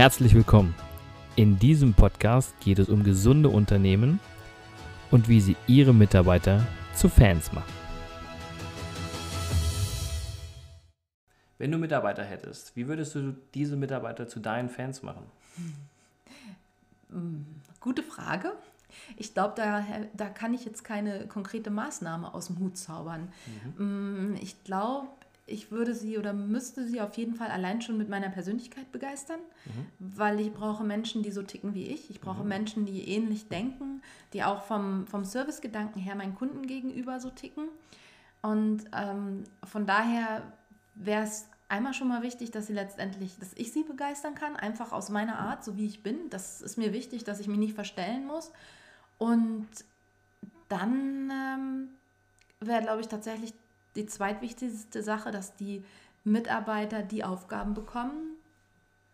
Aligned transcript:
Herzlich 0.00 0.34
willkommen. 0.34 0.74
In 1.36 1.58
diesem 1.58 1.92
Podcast 1.92 2.58
geht 2.60 2.78
es 2.78 2.88
um 2.88 3.04
gesunde 3.04 3.50
Unternehmen 3.50 4.18
und 5.10 5.28
wie 5.28 5.42
sie 5.42 5.56
ihre 5.66 5.92
Mitarbeiter 5.92 6.66
zu 6.94 7.10
Fans 7.10 7.52
machen. 7.52 7.70
Wenn 11.58 11.70
du 11.70 11.76
Mitarbeiter 11.76 12.24
hättest, 12.24 12.74
wie 12.76 12.88
würdest 12.88 13.14
du 13.14 13.36
diese 13.52 13.76
Mitarbeiter 13.76 14.26
zu 14.26 14.40
deinen 14.40 14.70
Fans 14.70 15.02
machen? 15.02 15.24
Gute 17.80 18.02
Frage. 18.02 18.52
Ich 19.18 19.34
glaube, 19.34 19.52
da, 19.54 19.84
da 20.14 20.30
kann 20.30 20.54
ich 20.54 20.64
jetzt 20.64 20.82
keine 20.82 21.26
konkrete 21.26 21.68
Maßnahme 21.68 22.32
aus 22.32 22.46
dem 22.46 22.58
Hut 22.58 22.78
zaubern. 22.78 23.30
Mhm. 23.76 24.38
Ich 24.40 24.64
glaube, 24.64 25.08
ich 25.50 25.70
würde 25.70 25.94
sie 25.94 26.18
oder 26.18 26.32
müsste 26.32 26.86
sie 26.86 27.00
auf 27.00 27.16
jeden 27.16 27.34
Fall 27.34 27.48
allein 27.48 27.82
schon 27.82 27.98
mit 27.98 28.08
meiner 28.08 28.28
Persönlichkeit 28.28 28.90
begeistern, 28.92 29.40
mhm. 29.64 29.86
weil 29.98 30.40
ich 30.40 30.52
brauche 30.52 30.84
Menschen, 30.84 31.22
die 31.22 31.30
so 31.30 31.42
ticken 31.42 31.74
wie 31.74 31.86
ich. 31.86 32.10
Ich 32.10 32.20
brauche 32.20 32.42
mhm. 32.42 32.48
Menschen, 32.48 32.86
die 32.86 33.08
ähnlich 33.08 33.48
denken, 33.48 34.02
die 34.32 34.44
auch 34.44 34.62
vom, 34.62 35.06
vom 35.06 35.24
Servicegedanken 35.24 36.00
her 36.00 36.14
meinen 36.14 36.34
Kunden 36.34 36.66
gegenüber 36.66 37.20
so 37.20 37.30
ticken. 37.30 37.68
Und 38.42 38.84
ähm, 38.96 39.44
von 39.64 39.86
daher 39.86 40.42
wäre 40.94 41.24
es 41.24 41.46
einmal 41.68 41.94
schon 41.94 42.08
mal 42.08 42.22
wichtig, 42.22 42.50
dass 42.50 42.66
sie 42.66 42.72
letztendlich, 42.72 43.38
dass 43.38 43.52
ich 43.54 43.72
sie 43.72 43.82
begeistern 43.82 44.34
kann, 44.34 44.56
einfach 44.56 44.92
aus 44.92 45.08
meiner 45.08 45.38
Art, 45.38 45.64
so 45.64 45.76
wie 45.76 45.86
ich 45.86 46.02
bin. 46.02 46.30
Das 46.30 46.60
ist 46.62 46.78
mir 46.78 46.92
wichtig, 46.92 47.24
dass 47.24 47.40
ich 47.40 47.48
mich 47.48 47.58
nicht 47.58 47.74
verstellen 47.74 48.26
muss. 48.26 48.50
Und 49.18 49.68
dann 50.68 51.30
ähm, 51.30 51.88
wäre, 52.60 52.82
glaube 52.82 53.00
ich, 53.00 53.08
tatsächlich 53.08 53.52
die 53.96 54.06
zweitwichtigste 54.06 55.02
Sache, 55.02 55.30
dass 55.30 55.56
die 55.56 55.84
Mitarbeiter 56.24 57.02
die 57.02 57.24
Aufgaben 57.24 57.74
bekommen, 57.74 58.36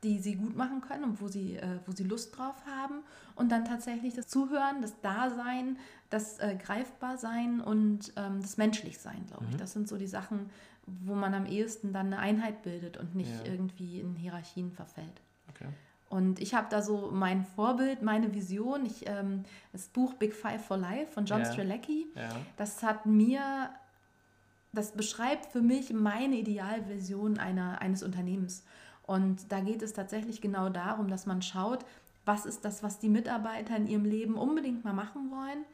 die 0.02 0.18
sie 0.18 0.36
gut 0.36 0.56
machen 0.56 0.80
können 0.82 1.04
und 1.04 1.20
wo 1.20 1.28
sie, 1.28 1.56
äh, 1.56 1.78
wo 1.86 1.92
sie 1.92 2.04
Lust 2.04 2.36
drauf 2.36 2.54
haben. 2.66 3.02
Und 3.34 3.50
dann 3.50 3.64
tatsächlich 3.64 4.14
das 4.14 4.28
Zuhören, 4.28 4.82
das 4.82 5.00
Dasein, 5.00 5.78
das 6.10 6.38
äh, 6.38 6.56
Greifbarsein 6.56 7.60
und 7.60 8.12
ähm, 8.16 8.40
das 8.40 8.56
Menschlichsein, 8.56 9.26
glaube 9.26 9.46
ich. 9.46 9.54
Mhm. 9.54 9.58
Das 9.58 9.72
sind 9.72 9.88
so 9.88 9.96
die 9.96 10.06
Sachen, 10.06 10.50
wo 10.86 11.14
man 11.14 11.34
am 11.34 11.46
ehesten 11.46 11.92
dann 11.92 12.06
eine 12.06 12.18
Einheit 12.18 12.62
bildet 12.62 12.96
und 12.96 13.14
nicht 13.14 13.44
ja. 13.44 13.52
irgendwie 13.52 14.00
in 14.00 14.14
Hierarchien 14.14 14.70
verfällt. 14.70 15.20
Okay. 15.50 15.66
Und 16.08 16.40
ich 16.40 16.54
habe 16.54 16.68
da 16.70 16.82
so 16.82 17.10
mein 17.12 17.44
Vorbild, 17.44 18.02
meine 18.02 18.32
Vision. 18.32 18.86
Ich, 18.86 19.08
ähm, 19.08 19.42
das 19.72 19.88
Buch 19.88 20.14
Big 20.14 20.34
Five 20.34 20.64
for 20.64 20.76
Life 20.76 21.12
von 21.12 21.26
John 21.26 21.40
ja. 21.40 21.46
Strzelecki, 21.46 22.06
ja. 22.14 22.28
das 22.56 22.82
hat 22.82 23.06
mir, 23.06 23.70
das 24.76 24.92
beschreibt 24.92 25.46
für 25.46 25.62
mich 25.62 25.92
meine 25.92 26.36
Idealvision 26.36 27.38
einer, 27.38 27.80
eines 27.80 28.02
Unternehmens. 28.02 28.64
Und 29.06 29.50
da 29.50 29.60
geht 29.60 29.82
es 29.82 29.92
tatsächlich 29.92 30.40
genau 30.40 30.68
darum, 30.68 31.08
dass 31.08 31.26
man 31.26 31.42
schaut, 31.42 31.84
was 32.24 32.44
ist 32.44 32.64
das, 32.64 32.82
was 32.82 32.98
die 32.98 33.08
Mitarbeiter 33.08 33.76
in 33.76 33.86
ihrem 33.86 34.04
Leben 34.04 34.34
unbedingt 34.34 34.84
mal 34.84 34.92
machen 34.92 35.30
wollen, 35.30 35.64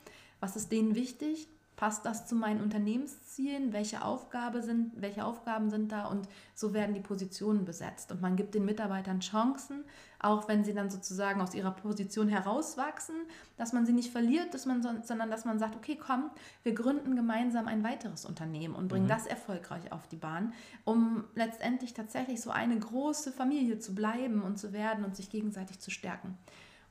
was 0.40 0.56
ist 0.56 0.70
denen 0.70 0.94
wichtig 0.94 1.48
passt 1.82 2.06
das 2.06 2.26
zu 2.26 2.36
meinen 2.36 2.60
Unternehmenszielen, 2.60 3.72
welche, 3.72 4.04
Aufgabe 4.04 4.62
sind, 4.62 4.92
welche 5.02 5.24
Aufgaben 5.24 5.68
sind 5.68 5.90
da 5.90 6.04
und 6.04 6.28
so 6.54 6.74
werden 6.74 6.94
die 6.94 7.00
Positionen 7.00 7.64
besetzt. 7.64 8.12
Und 8.12 8.22
man 8.22 8.36
gibt 8.36 8.54
den 8.54 8.64
Mitarbeitern 8.64 9.18
Chancen, 9.18 9.82
auch 10.20 10.46
wenn 10.46 10.62
sie 10.62 10.74
dann 10.74 10.90
sozusagen 10.90 11.40
aus 11.40 11.54
ihrer 11.54 11.72
Position 11.72 12.28
herauswachsen, 12.28 13.16
dass 13.56 13.72
man 13.72 13.84
sie 13.84 13.92
nicht 13.92 14.12
verliert, 14.12 14.54
dass 14.54 14.64
man, 14.64 14.80
sondern 14.80 15.28
dass 15.28 15.44
man 15.44 15.58
sagt, 15.58 15.74
okay, 15.74 15.98
komm, 16.00 16.30
wir 16.62 16.72
gründen 16.72 17.16
gemeinsam 17.16 17.66
ein 17.66 17.82
weiteres 17.82 18.26
Unternehmen 18.26 18.76
und 18.76 18.86
bringen 18.86 19.06
mhm. 19.06 19.10
das 19.10 19.26
erfolgreich 19.26 19.90
auf 19.90 20.06
die 20.06 20.14
Bahn, 20.14 20.52
um 20.84 21.24
letztendlich 21.34 21.94
tatsächlich 21.94 22.40
so 22.40 22.52
eine 22.52 22.78
große 22.78 23.32
Familie 23.32 23.80
zu 23.80 23.92
bleiben 23.92 24.42
und 24.42 24.56
zu 24.56 24.72
werden 24.72 25.04
und 25.04 25.16
sich 25.16 25.30
gegenseitig 25.30 25.80
zu 25.80 25.90
stärken. 25.90 26.38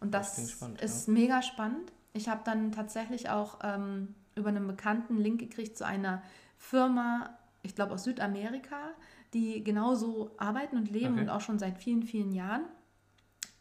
Und 0.01 0.13
das, 0.13 0.35
das 0.35 0.51
spannend, 0.51 0.81
ist 0.81 1.07
ja. 1.07 1.13
mega 1.13 1.41
spannend. 1.41 1.93
Ich 2.11 2.27
habe 2.27 2.41
dann 2.43 2.73
tatsächlich 2.73 3.29
auch 3.29 3.59
ähm, 3.63 4.15
über 4.35 4.49
einen 4.49 4.67
bekannten 4.67 5.17
Link 5.17 5.39
gekriegt 5.39 5.77
zu 5.77 5.85
einer 5.85 6.21
Firma, 6.57 7.37
ich 7.63 7.75
glaube 7.75 7.93
aus 7.93 8.03
Südamerika, 8.03 8.91
die 9.33 9.63
genauso 9.63 10.31
arbeiten 10.37 10.77
und 10.77 10.91
leben 10.91 11.13
okay. 11.13 11.21
und 11.23 11.29
auch 11.29 11.41
schon 11.41 11.59
seit 11.59 11.77
vielen, 11.77 12.03
vielen 12.03 12.31
Jahren. 12.31 12.63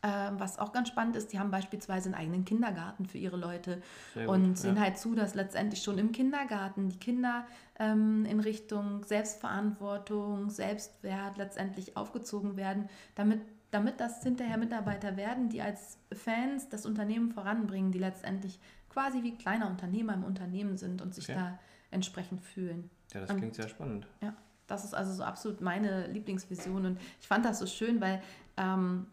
Äh, 0.02 0.30
was 0.38 0.58
auch 0.58 0.72
ganz 0.72 0.88
spannend 0.88 1.14
ist, 1.16 1.30
die 1.32 1.38
haben 1.38 1.50
beispielsweise 1.50 2.06
einen 2.06 2.14
eigenen 2.14 2.44
Kindergarten 2.46 3.04
für 3.04 3.18
ihre 3.18 3.36
Leute 3.36 3.82
und 4.26 4.56
sehen 4.56 4.76
ja. 4.76 4.82
halt 4.82 4.98
zu, 4.98 5.14
dass 5.14 5.34
letztendlich 5.34 5.82
schon 5.82 5.98
im 5.98 6.10
Kindergarten 6.10 6.88
die 6.88 6.98
Kinder 6.98 7.44
ähm, 7.78 8.24
in 8.24 8.40
Richtung 8.40 9.04
Selbstverantwortung, 9.04 10.48
Selbstwert 10.48 11.36
letztendlich 11.36 11.98
aufgezogen 11.98 12.56
werden, 12.56 12.88
damit, 13.14 13.42
damit 13.72 14.00
das 14.00 14.22
hinterher 14.22 14.56
Mitarbeiter 14.56 15.18
werden, 15.18 15.50
die 15.50 15.60
als 15.60 15.98
Fans 16.14 16.70
das 16.70 16.86
Unternehmen 16.86 17.30
voranbringen, 17.30 17.92
die 17.92 17.98
letztendlich 17.98 18.58
quasi 18.90 19.22
wie 19.22 19.36
kleiner 19.36 19.68
Unternehmer 19.68 20.14
im 20.14 20.24
Unternehmen 20.24 20.76
sind 20.76 21.00
und 21.00 21.14
sich 21.14 21.24
okay. 21.24 21.38
da 21.38 21.58
entsprechend 21.90 22.42
fühlen. 22.42 22.90
Ja, 23.14 23.20
das 23.20 23.36
klingt 23.36 23.54
sehr 23.54 23.68
spannend. 23.68 24.06
Ja, 24.20 24.34
das 24.66 24.84
ist 24.84 24.94
also 24.94 25.12
so 25.12 25.22
absolut 25.22 25.60
meine 25.60 26.06
Lieblingsvision 26.08 26.84
und 26.86 27.00
ich 27.20 27.26
fand 27.26 27.44
das 27.44 27.58
so 27.58 27.66
schön, 27.66 28.00
weil 28.00 28.22
ähm, 28.56 29.06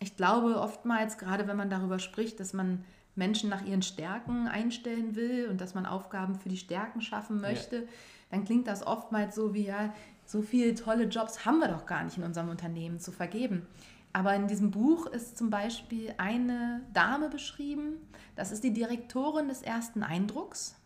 ich 0.00 0.16
glaube 0.16 0.60
oftmals, 0.60 1.16
gerade 1.16 1.46
wenn 1.46 1.56
man 1.56 1.70
darüber 1.70 1.98
spricht, 1.98 2.40
dass 2.40 2.52
man 2.52 2.84
Menschen 3.14 3.50
nach 3.50 3.64
ihren 3.64 3.82
Stärken 3.82 4.48
einstellen 4.48 5.14
will 5.14 5.48
und 5.48 5.60
dass 5.60 5.74
man 5.74 5.86
Aufgaben 5.86 6.34
für 6.34 6.48
die 6.48 6.56
Stärken 6.56 7.00
schaffen 7.00 7.40
möchte, 7.40 7.76
ja. 7.76 7.82
dann 8.30 8.44
klingt 8.44 8.66
das 8.66 8.86
oftmals 8.86 9.34
so 9.34 9.54
wie, 9.54 9.66
ja, 9.66 9.94
so 10.24 10.42
viele 10.42 10.74
tolle 10.74 11.04
Jobs 11.04 11.44
haben 11.44 11.58
wir 11.58 11.68
doch 11.68 11.86
gar 11.86 12.04
nicht 12.04 12.16
in 12.16 12.24
unserem 12.24 12.48
Unternehmen 12.48 12.98
zu 12.98 13.12
vergeben. 13.12 13.66
Aber 14.12 14.34
in 14.34 14.46
diesem 14.46 14.70
Buch 14.70 15.06
ist 15.06 15.38
zum 15.38 15.50
Beispiel 15.50 16.14
eine 16.18 16.82
Dame 16.92 17.28
beschrieben, 17.28 17.96
das 18.36 18.52
ist 18.52 18.62
die 18.62 18.72
Direktorin 18.72 19.48
des 19.48 19.62
ersten 19.62 20.02
Eindrucks. 20.02 20.76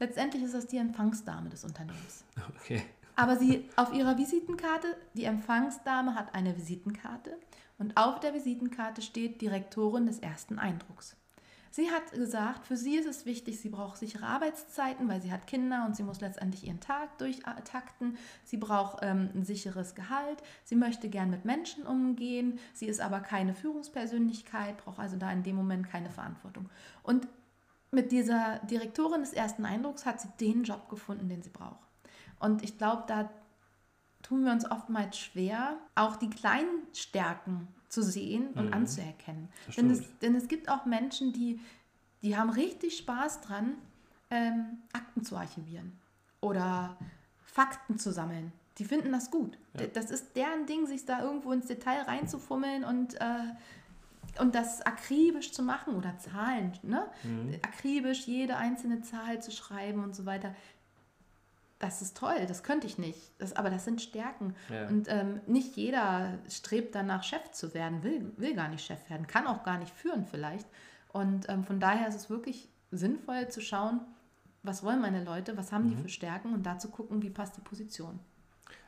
Letztendlich 0.00 0.42
ist 0.42 0.54
das 0.54 0.66
die 0.66 0.78
Empfangsdame 0.78 1.48
des 1.48 1.64
Unternehmens. 1.64 2.24
Okay. 2.56 2.82
Aber 3.16 3.36
sie 3.36 3.68
auf 3.76 3.92
ihrer 3.92 4.18
Visitenkarte, 4.18 4.88
die 5.14 5.24
Empfangsdame 5.24 6.16
hat 6.16 6.34
eine 6.34 6.56
Visitenkarte 6.56 7.38
und 7.78 7.96
auf 7.96 8.18
der 8.18 8.34
Visitenkarte 8.34 9.02
steht 9.02 9.40
Direktorin 9.40 10.06
des 10.06 10.18
ersten 10.18 10.58
Eindrucks. 10.58 11.16
Sie 11.74 11.90
hat 11.90 12.12
gesagt, 12.12 12.66
für 12.66 12.76
sie 12.76 12.94
ist 12.94 13.08
es 13.08 13.26
wichtig, 13.26 13.58
sie 13.58 13.68
braucht 13.68 13.96
sichere 13.96 14.26
Arbeitszeiten, 14.26 15.08
weil 15.08 15.20
sie 15.20 15.32
hat 15.32 15.48
Kinder 15.48 15.84
und 15.84 15.96
sie 15.96 16.04
muss 16.04 16.20
letztendlich 16.20 16.64
ihren 16.68 16.78
Tag 16.78 17.18
durchtakten. 17.18 18.16
Sie 18.44 18.58
braucht 18.58 18.98
ähm, 19.02 19.30
ein 19.34 19.44
sicheres 19.44 19.96
Gehalt. 19.96 20.40
Sie 20.62 20.76
möchte 20.76 21.08
gern 21.08 21.30
mit 21.30 21.44
Menschen 21.44 21.84
umgehen. 21.84 22.60
Sie 22.74 22.86
ist 22.86 23.00
aber 23.00 23.18
keine 23.18 23.54
Führungspersönlichkeit, 23.54 24.76
braucht 24.76 25.00
also 25.00 25.16
da 25.16 25.32
in 25.32 25.42
dem 25.42 25.56
Moment 25.56 25.90
keine 25.90 26.10
Verantwortung. 26.10 26.70
Und 27.02 27.26
mit 27.90 28.12
dieser 28.12 28.60
Direktorin 28.70 29.22
des 29.22 29.32
ersten 29.32 29.64
Eindrucks 29.64 30.06
hat 30.06 30.20
sie 30.20 30.28
den 30.40 30.62
Job 30.62 30.88
gefunden, 30.88 31.28
den 31.28 31.42
sie 31.42 31.50
braucht. 31.50 31.88
Und 32.38 32.62
ich 32.62 32.78
glaube, 32.78 33.02
da 33.08 33.28
tun 34.22 34.44
wir 34.44 34.52
uns 34.52 34.70
oftmals 34.70 35.18
schwer, 35.18 35.76
auch 35.96 36.14
die 36.14 36.30
kleinen 36.30 36.86
Stärken 36.92 37.66
zu 37.94 38.02
sehen 38.02 38.48
und 38.54 38.66
mhm. 38.66 38.72
anzuerkennen. 38.74 39.48
Denn 39.76 39.90
es, 39.90 40.02
denn 40.18 40.34
es 40.34 40.48
gibt 40.48 40.68
auch 40.68 40.84
Menschen, 40.84 41.32
die, 41.32 41.60
die 42.22 42.36
haben 42.36 42.50
richtig 42.50 42.98
Spaß 42.98 43.40
dran, 43.42 43.76
ähm, 44.30 44.78
Akten 44.92 45.24
zu 45.24 45.36
archivieren 45.36 45.92
oder 46.40 46.96
Fakten 47.44 47.98
zu 47.98 48.12
sammeln. 48.12 48.52
Die 48.78 48.84
finden 48.84 49.12
das 49.12 49.30
gut. 49.30 49.56
Ja. 49.78 49.86
Das 49.86 50.10
ist 50.10 50.34
deren 50.34 50.66
Ding, 50.66 50.86
sich 50.86 51.06
da 51.06 51.22
irgendwo 51.22 51.52
ins 51.52 51.66
Detail 51.66 52.02
reinzufummeln 52.02 52.82
und, 52.82 53.14
äh, 53.20 54.40
und 54.40 54.56
das 54.56 54.82
akribisch 54.82 55.52
zu 55.52 55.62
machen 55.62 55.94
oder 55.94 56.18
Zahlen, 56.18 56.72
ne? 56.82 57.06
Mhm. 57.22 57.54
akribisch 57.62 58.26
jede 58.26 58.56
einzelne 58.56 59.02
Zahl 59.02 59.40
zu 59.40 59.52
schreiben 59.52 60.02
und 60.02 60.16
so 60.16 60.26
weiter 60.26 60.52
das 61.84 62.00
ist 62.00 62.16
toll, 62.16 62.46
das 62.48 62.62
könnte 62.62 62.86
ich 62.86 62.98
nicht. 62.98 63.32
Das, 63.38 63.54
aber 63.54 63.70
das 63.70 63.84
sind 63.84 64.00
Stärken. 64.00 64.54
Ja. 64.70 64.88
Und 64.88 65.06
ähm, 65.08 65.40
nicht 65.46 65.76
jeder 65.76 66.38
strebt 66.48 66.94
danach, 66.94 67.22
Chef 67.22 67.50
zu 67.52 67.74
werden, 67.74 68.02
will, 68.02 68.32
will 68.36 68.54
gar 68.54 68.68
nicht 68.68 68.84
Chef 68.84 69.10
werden, 69.10 69.26
kann 69.26 69.46
auch 69.46 69.64
gar 69.64 69.78
nicht 69.78 69.94
führen 69.94 70.24
vielleicht. 70.24 70.66
Und 71.12 71.48
ähm, 71.48 71.64
von 71.64 71.80
daher 71.80 72.08
ist 72.08 72.14
es 72.14 72.30
wirklich 72.30 72.68
sinnvoll 72.90 73.48
zu 73.48 73.60
schauen, 73.60 74.00
was 74.62 74.82
wollen 74.82 75.00
meine 75.00 75.22
Leute, 75.22 75.56
was 75.56 75.72
haben 75.72 75.84
mhm. 75.84 75.90
die 75.90 75.96
für 75.96 76.08
Stärken 76.08 76.54
und 76.54 76.64
da 76.64 76.78
zu 76.78 76.88
gucken, 76.88 77.22
wie 77.22 77.30
passt 77.30 77.56
die 77.56 77.60
Position. 77.60 78.18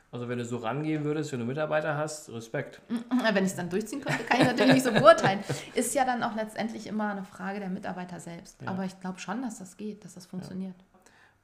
Also 0.09 0.29
wenn 0.29 0.39
du 0.39 0.45
so 0.45 0.57
rangehen 0.57 1.03
würdest, 1.03 1.33
wenn 1.33 1.39
du 1.39 1.45
Mitarbeiter 1.45 1.97
hast, 1.97 2.29
Respekt. 2.29 2.81
Wenn 3.33 3.43
ich 3.43 3.51
es 3.51 3.55
dann 3.55 3.69
durchziehen 3.69 4.01
könnte, 4.01 4.23
kann 4.23 4.39
ich 4.39 4.47
natürlich 4.47 4.73
nicht 4.73 4.85
so 4.85 4.93
beurteilen. 4.93 5.41
Ist 5.75 5.93
ja 5.93 6.05
dann 6.05 6.23
auch 6.23 6.33
letztendlich 6.33 6.87
immer 6.87 7.11
eine 7.11 7.25
Frage 7.25 7.59
der 7.59 7.69
Mitarbeiter 7.69 8.19
selbst. 8.19 8.61
Ja. 8.61 8.69
Aber 8.69 8.85
ich 8.85 8.99
glaube 9.01 9.19
schon, 9.19 9.41
dass 9.41 9.59
das 9.59 9.75
geht, 9.75 10.05
dass 10.05 10.15
das 10.15 10.25
funktioniert. 10.25 10.75
Ja 10.79 10.86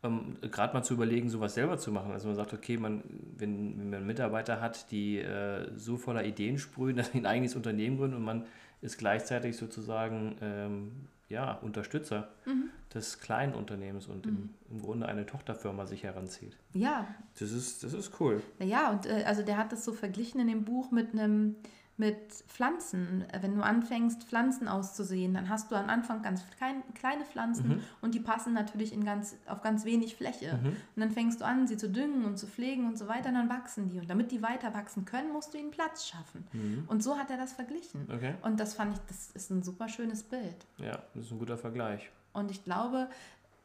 ähm, 0.03 0.37
gerade 0.41 0.73
mal 0.73 0.83
zu 0.83 0.93
überlegen, 0.93 1.29
sowas 1.29 1.55
selber 1.55 1.77
zu 1.77 1.91
machen. 1.91 2.11
Also 2.11 2.27
man 2.27 2.35
sagt, 2.35 2.53
okay, 2.53 2.77
man, 2.77 3.03
wenn, 3.37 3.79
wenn 3.79 3.89
man 3.89 4.05
Mitarbeiter 4.05 4.61
hat, 4.61 4.91
die 4.91 5.19
äh, 5.19 5.71
so 5.75 5.97
voller 5.97 6.25
Ideen 6.25 6.59
sprühen, 6.59 6.97
dass 6.97 7.11
sie 7.11 7.17
ein 7.17 7.25
eigenes 7.25 7.55
Unternehmen 7.55 7.97
gründen 7.97 8.17
und 8.17 8.23
man 8.23 8.45
ist 8.81 8.97
gleichzeitig 8.97 9.55
sozusagen 9.55 10.35
ähm, 10.41 10.91
ja, 11.29 11.53
Unterstützer 11.53 12.29
mhm. 12.45 12.69
des 12.93 13.19
kleinen 13.19 13.53
Unternehmens 13.53 14.07
und 14.07 14.25
mhm. 14.25 14.31
im, 14.69 14.77
im, 14.77 14.81
Grunde 14.81 15.07
eine 15.07 15.25
Tochterfirma 15.25 15.85
sich 15.85 16.03
heranzieht. 16.03 16.57
Ja. 16.73 17.07
Das 17.39 17.51
ist, 17.51 17.83
das 17.83 17.93
ist 17.93 18.19
cool. 18.19 18.41
Ja, 18.59 18.91
und 18.91 19.05
äh, 19.05 19.23
also 19.25 19.41
der 19.41 19.57
hat 19.57 19.71
das 19.71 19.85
so 19.85 19.93
verglichen 19.93 20.41
in 20.41 20.47
dem 20.47 20.65
Buch 20.65 20.91
mit 20.91 21.13
einem 21.13 21.55
mit 21.97 22.31
Pflanzen. 22.47 23.23
Wenn 23.39 23.55
du 23.55 23.61
anfängst, 23.61 24.23
Pflanzen 24.23 24.67
auszusehen, 24.67 25.33
dann 25.33 25.49
hast 25.49 25.71
du 25.71 25.75
am 25.75 25.89
Anfang 25.89 26.21
ganz 26.23 26.43
klein, 26.57 26.81
kleine 26.95 27.23
Pflanzen 27.23 27.67
mhm. 27.67 27.79
und 28.01 28.15
die 28.15 28.19
passen 28.19 28.53
natürlich 28.53 28.93
in 28.93 29.05
ganz, 29.05 29.35
auf 29.47 29.61
ganz 29.61 29.85
wenig 29.85 30.15
Fläche. 30.15 30.59
Mhm. 30.61 30.67
Und 30.69 30.77
dann 30.95 31.11
fängst 31.11 31.41
du 31.41 31.45
an, 31.45 31.67
sie 31.67 31.77
zu 31.77 31.89
düngen 31.89 32.25
und 32.25 32.37
zu 32.37 32.47
pflegen 32.47 32.87
und 32.87 32.97
so 32.97 33.07
weiter, 33.07 33.29
und 33.29 33.35
dann 33.35 33.49
wachsen 33.49 33.89
die. 33.89 33.99
Und 33.99 34.09
damit 34.09 34.31
die 34.31 34.41
weiter 34.41 34.73
wachsen 34.73 35.05
können, 35.05 35.31
musst 35.31 35.53
du 35.53 35.59
ihnen 35.59 35.71
Platz 35.71 36.07
schaffen. 36.07 36.47
Mhm. 36.51 36.85
Und 36.87 37.03
so 37.03 37.17
hat 37.17 37.29
er 37.29 37.37
das 37.37 37.53
verglichen. 37.53 38.07
Okay. 38.11 38.33
Und 38.41 38.59
das 38.59 38.73
fand 38.73 38.93
ich, 38.93 38.99
das 39.07 39.29
ist 39.31 39.51
ein 39.51 39.61
super 39.61 39.87
schönes 39.87 40.23
Bild. 40.23 40.65
Ja, 40.77 40.99
das 41.13 41.25
ist 41.25 41.31
ein 41.31 41.39
guter 41.39 41.57
Vergleich. 41.57 42.09
Und 42.33 42.49
ich 42.49 42.63
glaube, 42.63 43.07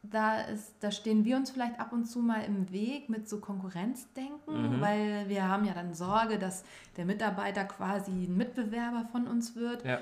da, 0.02 0.40
ist, 0.42 0.74
da 0.80 0.90
stehen 0.90 1.24
wir 1.24 1.36
uns 1.36 1.50
vielleicht 1.50 1.80
ab 1.80 1.92
und 1.92 2.04
zu 2.04 2.20
mal 2.20 2.42
im 2.44 2.70
Weg 2.70 3.08
mit 3.08 3.28
so 3.28 3.40
Konkurrenzdenken, 3.40 4.76
mhm. 4.76 4.80
weil 4.80 5.28
wir 5.28 5.48
haben 5.48 5.64
ja 5.64 5.74
dann 5.74 5.94
Sorge, 5.94 6.38
dass 6.38 6.64
der 6.96 7.04
Mitarbeiter 7.04 7.64
quasi 7.64 8.10
ein 8.10 8.36
Mitbewerber 8.36 9.06
von 9.10 9.26
uns 9.26 9.56
wird. 9.56 9.84
Ja. 9.84 10.00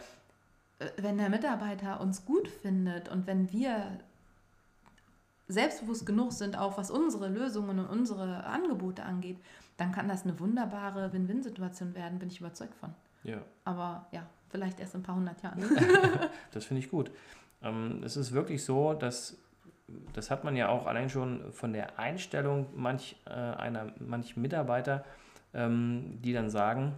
Äh, 0.78 0.90
wenn 0.98 1.18
der 1.18 1.30
Mitarbeiter 1.30 2.00
uns 2.00 2.24
gut 2.24 2.48
findet 2.48 3.08
und 3.08 3.26
wenn 3.26 3.50
wir 3.52 3.98
selbstbewusst 5.48 6.04
genug 6.04 6.32
sind, 6.32 6.58
auch 6.58 6.76
was 6.76 6.90
unsere 6.90 7.28
Lösungen 7.28 7.78
und 7.78 7.86
unsere 7.86 8.44
Angebote 8.44 9.04
angeht, 9.04 9.38
dann 9.76 9.92
kann 9.92 10.08
das 10.08 10.24
eine 10.24 10.38
wunderbare 10.40 11.12
Win-Win-Situation 11.12 11.94
werden, 11.94 12.18
bin 12.18 12.28
ich 12.28 12.40
überzeugt 12.40 12.74
von. 12.74 12.94
Ja. 13.22 13.38
Aber 13.64 14.06
ja, 14.12 14.26
vielleicht 14.48 14.80
erst 14.80 14.94
in 14.94 15.00
ein 15.00 15.04
paar 15.04 15.16
hundert 15.16 15.42
Jahren. 15.42 15.62
das 16.52 16.64
finde 16.64 16.80
ich 16.80 16.90
gut. 16.90 17.10
Ähm, 17.62 18.02
es 18.04 18.16
ist 18.16 18.32
wirklich 18.32 18.64
so, 18.64 18.94
dass 18.94 19.38
das 20.12 20.30
hat 20.30 20.44
man 20.44 20.56
ja 20.56 20.68
auch 20.68 20.86
allein 20.86 21.10
schon 21.10 21.52
von 21.52 21.72
der 21.72 21.98
Einstellung 21.98 22.66
manch, 22.74 23.16
äh, 23.26 23.30
einer, 23.30 23.92
manch 23.98 24.36
Mitarbeiter, 24.36 25.04
ähm, 25.54 26.18
die 26.22 26.32
dann 26.32 26.50
sagen, 26.50 26.94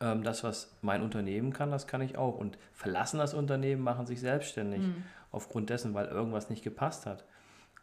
ähm, 0.00 0.22
das, 0.22 0.44
was 0.44 0.76
mein 0.82 1.02
Unternehmen 1.02 1.52
kann, 1.52 1.70
das 1.70 1.86
kann 1.86 2.02
ich 2.02 2.18
auch. 2.18 2.38
Und 2.38 2.58
verlassen 2.72 3.18
das 3.18 3.34
Unternehmen, 3.34 3.82
machen 3.82 4.06
sich 4.06 4.20
selbstständig 4.20 4.82
mhm. 4.82 5.04
aufgrund 5.30 5.70
dessen, 5.70 5.94
weil 5.94 6.06
irgendwas 6.06 6.50
nicht 6.50 6.62
gepasst 6.62 7.06
hat. 7.06 7.24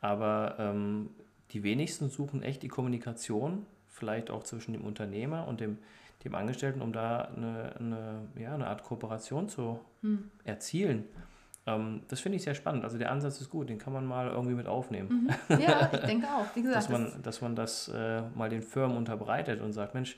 Aber 0.02 0.56
ähm, 0.60 1.10
die 1.52 1.64
wenigsten 1.64 2.10
suchen 2.10 2.44
echt 2.44 2.64
die 2.64 2.68
Kommunikation, 2.68 3.66
vielleicht 3.88 4.30
auch 4.30 4.44
zwischen 4.44 4.74
dem 4.74 4.84
Unternehmer 4.84 5.48
und 5.48 5.60
dem, 5.60 5.80
dem 6.24 6.36
Angestellten, 6.36 6.82
um 6.82 6.94
da 6.94 7.22
eine, 7.36 7.74
eine, 7.80 8.28
ja, 8.38 8.54
eine 8.54 8.68
Art 8.68 8.84
Kooperation 8.84 9.50
zu 9.50 9.80
mhm. 10.02 10.30
erzielen. 10.44 11.06
Ähm, 11.68 12.02
das 12.08 12.22
finde 12.22 12.38
ich 12.38 12.44
sehr 12.44 12.56
spannend. 12.56 12.86
Also 12.86 12.98
der 12.98 13.12
Ansatz 13.12 13.42
ist 13.42 13.50
gut, 13.50 13.70
den 13.70 13.78
kann 13.78 13.94
man 13.94 14.06
mal 14.06 14.30
irgendwie 14.30 14.56
mit 14.56 14.68
aufnehmen. 14.68 15.30
Mhm. 15.50 15.60
Ja, 15.60 15.90
ich 15.92 16.00
denke 16.00 16.28
auch. 16.28 16.46
Wie 16.56 16.62
gesagt, 16.64 16.78
dass 16.78 16.90
man, 16.90 17.04
das, 17.04 17.22
dass 17.22 17.42
man 17.42 17.56
das 17.56 17.90
äh, 17.90 18.22
mal 18.34 18.50
den 18.50 18.62
Firmen 18.62 18.98
unterbreitet 18.98 19.62
und 19.62 19.74
sagt, 19.74 19.94
Mensch, 19.94 20.18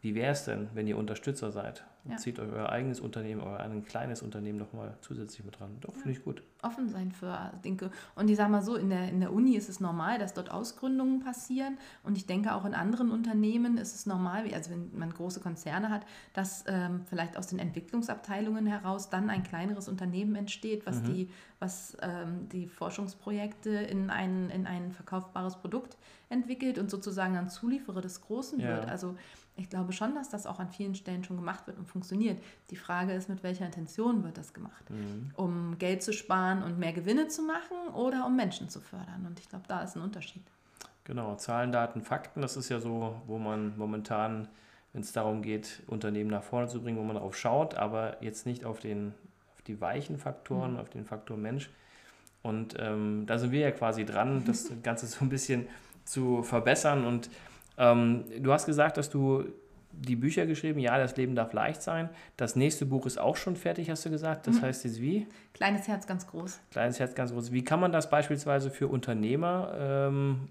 wie 0.00 0.14
wäre 0.14 0.32
es 0.32 0.44
denn, 0.44 0.68
wenn 0.74 0.86
ihr 0.86 0.96
Unterstützer 0.96 1.52
seid? 1.52 1.84
Ja. 2.04 2.16
Zieht 2.16 2.40
euch 2.40 2.50
euer 2.50 2.70
eigenes 2.70 2.98
Unternehmen, 2.98 3.42
euer 3.42 3.60
ein 3.60 3.84
kleines 3.84 4.22
Unternehmen 4.22 4.58
nochmal 4.58 4.96
zusätzlich 5.02 5.44
mit 5.44 5.60
dran. 5.60 5.76
Doch, 5.80 5.94
ja. 5.94 6.00
finde 6.00 6.12
ich 6.12 6.24
gut. 6.24 6.42
Offen 6.62 6.88
sein 6.88 7.12
für 7.12 7.52
Dinge. 7.62 7.90
Und 8.14 8.30
ich 8.30 8.36
sage 8.38 8.50
mal 8.50 8.62
so, 8.62 8.76
in 8.76 8.88
der, 8.88 9.08
in 9.08 9.20
der 9.20 9.32
Uni 9.32 9.54
ist 9.54 9.68
es 9.68 9.80
normal, 9.80 10.18
dass 10.18 10.32
dort 10.32 10.50
Ausgründungen 10.50 11.20
passieren. 11.20 11.76
Und 12.02 12.16
ich 12.16 12.26
denke 12.26 12.54
auch 12.54 12.64
in 12.64 12.72
anderen 12.72 13.10
Unternehmen 13.10 13.76
ist 13.76 13.94
es 13.94 14.06
normal, 14.06 14.44
also 14.54 14.70
wenn 14.70 14.98
man 14.98 15.12
große 15.12 15.40
Konzerne 15.40 15.90
hat, 15.90 16.06
dass 16.32 16.64
ähm, 16.66 17.02
vielleicht 17.04 17.36
aus 17.36 17.48
den 17.48 17.58
Entwicklungsabteilungen 17.58 18.66
heraus 18.66 19.10
dann 19.10 19.28
ein 19.28 19.42
kleineres 19.42 19.86
Unternehmen 19.86 20.34
entsteht, 20.36 20.86
was, 20.86 21.02
mhm. 21.02 21.04
die, 21.04 21.30
was 21.60 21.96
ähm, 22.02 22.48
die 22.48 22.66
Forschungsprojekte 22.66 23.70
in 23.70 24.10
ein, 24.10 24.50
in 24.50 24.66
ein 24.66 24.92
verkaufbares 24.92 25.56
Produkt 25.56 25.96
entwickelt 26.30 26.78
und 26.78 26.90
sozusagen 26.90 27.34
dann 27.34 27.48
Zulieferer 27.48 28.00
des 28.00 28.22
Großen 28.22 28.58
ja. 28.58 28.68
wird. 28.68 28.88
Also 28.88 29.16
ich 29.56 29.68
glaube 29.68 29.92
schon, 29.92 30.14
dass 30.14 30.30
das 30.30 30.46
auch 30.46 30.58
an 30.58 30.70
vielen 30.70 30.94
Stellen 30.94 31.22
schon 31.22 31.36
gemacht 31.36 31.66
wird 31.66 31.78
und 31.78 31.86
funktioniert. 31.86 32.42
Die 32.70 32.76
Frage 32.76 33.12
ist, 33.12 33.28
mit 33.28 33.42
welcher 33.42 33.66
Intention 33.66 34.24
wird 34.24 34.38
das 34.38 34.54
gemacht? 34.54 34.88
Mhm. 34.88 35.32
Um 35.36 35.78
Geld 35.78 36.02
zu 36.02 36.12
sparen 36.12 36.62
und 36.62 36.78
mehr 36.78 36.94
Gewinne 36.94 37.28
zu 37.28 37.42
machen 37.42 37.94
oder 37.94 38.24
um 38.26 38.36
Menschen 38.36 38.70
zu 38.70 38.80
fördern? 38.80 39.26
Und 39.26 39.38
ich 39.38 39.48
glaube, 39.48 39.64
da 39.68 39.82
ist 39.82 39.96
ein 39.96 40.02
Unterschied. 40.02 40.42
Genau, 41.04 41.34
Zahlen, 41.36 41.72
Daten, 41.72 42.00
Fakten, 42.02 42.40
das 42.40 42.56
ist 42.56 42.68
ja 42.68 42.80
so, 42.80 43.20
wo 43.26 43.38
man 43.38 43.76
momentan, 43.76 44.48
wenn 44.92 45.02
es 45.02 45.12
darum 45.12 45.42
geht, 45.42 45.82
Unternehmen 45.86 46.30
nach 46.30 46.42
vorne 46.42 46.68
zu 46.68 46.80
bringen, 46.80 46.98
wo 46.98 47.02
man 47.02 47.16
darauf 47.16 47.36
schaut, 47.36 47.74
aber 47.74 48.22
jetzt 48.22 48.46
nicht 48.46 48.64
auf, 48.64 48.80
den, 48.80 49.12
auf 49.60 49.64
die 49.66 49.80
weichen 49.80 50.18
Faktoren, 50.18 50.72
mhm. 50.72 50.78
auf 50.78 50.88
den 50.88 51.04
Faktor 51.04 51.36
Mensch. 51.36 51.70
Und 52.42 52.74
ähm, 52.78 53.24
da 53.26 53.38
sind 53.38 53.52
wir 53.52 53.60
ja 53.60 53.70
quasi 53.70 54.06
dran, 54.06 54.44
das 54.46 54.72
Ganze 54.82 55.06
so 55.06 55.24
ein 55.24 55.28
bisschen 55.28 55.66
zu 56.04 56.42
verbessern 56.42 57.06
und 57.06 57.30
ähm, 57.76 58.24
du 58.38 58.52
hast 58.52 58.66
gesagt, 58.66 58.96
dass 58.96 59.10
du 59.10 59.44
die 59.92 60.16
Bücher 60.16 60.46
geschrieben, 60.46 60.78
ja, 60.78 60.98
das 60.98 61.16
Leben 61.16 61.34
darf 61.34 61.52
leicht 61.52 61.82
sein. 61.82 62.08
Das 62.36 62.56
nächste 62.56 62.86
Buch 62.86 63.06
ist 63.06 63.18
auch 63.18 63.36
schon 63.36 63.56
fertig, 63.56 63.90
hast 63.90 64.04
du 64.04 64.10
gesagt. 64.10 64.46
Das 64.46 64.56
mhm. 64.56 64.62
heißt 64.62 64.84
jetzt 64.84 65.00
wie? 65.00 65.26
Kleines 65.52 65.88
Herz 65.88 66.06
ganz 66.06 66.26
groß. 66.26 66.60
Kleines 66.70 66.98
Herz 67.00 67.14
ganz 67.14 67.32
groß. 67.32 67.52
Wie 67.52 67.64
kann 67.64 67.80
man 67.80 67.90
das 67.92 68.08
beispielsweise 68.08 68.70
für 68.70 68.88
Unternehmer 68.88 69.72
ähm, 69.78 70.48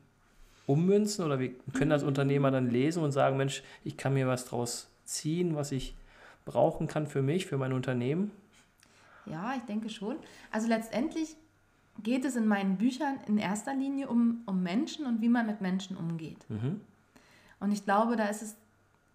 ummünzen 0.65 1.25
oder 1.25 1.39
wie 1.39 1.55
können 1.73 1.89
das 1.89 2.03
Unternehmer 2.03 2.51
dann 2.51 2.69
lesen 2.69 3.03
und 3.03 3.11
sagen, 3.11 3.37
Mensch, 3.37 3.63
ich 3.83 3.97
kann 3.97 4.13
mir 4.13 4.27
was 4.27 4.45
draus 4.45 4.89
ziehen, 5.05 5.55
was 5.55 5.71
ich 5.71 5.95
brauchen 6.45 6.87
kann 6.87 7.07
für 7.07 7.21
mich, 7.21 7.45
für 7.45 7.57
mein 7.57 7.73
Unternehmen? 7.73 8.31
Ja, 9.25 9.55
ich 9.55 9.63
denke 9.63 9.89
schon. 9.89 10.17
Also 10.51 10.67
letztendlich 10.67 11.35
geht 12.03 12.25
es 12.25 12.35
in 12.35 12.47
meinen 12.47 12.77
Büchern 12.77 13.19
in 13.27 13.37
erster 13.37 13.73
Linie 13.73 14.07
um, 14.07 14.41
um 14.45 14.63
Menschen 14.63 15.05
und 15.05 15.21
wie 15.21 15.29
man 15.29 15.45
mit 15.45 15.61
Menschen 15.61 15.97
umgeht. 15.97 16.49
Mhm. 16.49 16.81
Und 17.59 17.71
ich 17.71 17.83
glaube, 17.83 18.15
da 18.15 18.27
ist 18.27 18.41
es, 18.41 18.55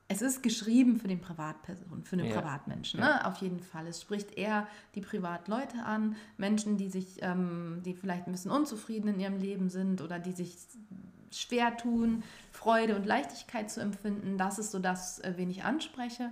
es 0.09 0.21
ist 0.21 0.43
geschrieben 0.43 0.97
für 0.97 1.09
den 1.09 1.21
Privatperson, 1.21 2.05
für 2.05 2.17
den 2.17 2.27
ja. 2.27 2.35
Privatmenschen, 2.35 3.01
ne? 3.01 3.07
Ja. 3.07 3.25
auf 3.27 3.37
jeden 3.39 3.61
Fall. 3.61 3.87
Es 3.87 4.03
spricht 4.03 4.37
eher 4.37 4.67
die 4.95 5.01
Privatleute 5.01 5.79
an, 5.85 6.17
Menschen, 6.37 6.77
die 6.77 6.91
sich, 6.91 7.23
ähm, 7.23 7.81
die 7.85 7.95
vielleicht 7.95 8.27
ein 8.27 8.33
bisschen 8.33 8.51
unzufrieden 8.51 9.09
in 9.09 9.21
ihrem 9.21 9.39
Leben 9.39 9.71
sind 9.71 10.03
oder 10.03 10.19
die 10.19 10.33
sich 10.33 10.57
schwer 11.31 11.77
tun, 11.77 12.23
Freude 12.53 12.97
und 12.97 13.07
Leichtigkeit 13.07 13.71
zu 13.71 13.81
empfinden. 13.81 14.39
Das 14.39 14.59
ist 14.59 14.71
so 14.71 14.79
das, 14.79 15.19
äh, 15.21 15.35
wen 15.37 15.51
ich 15.51 15.65
anspreche. 15.65 16.31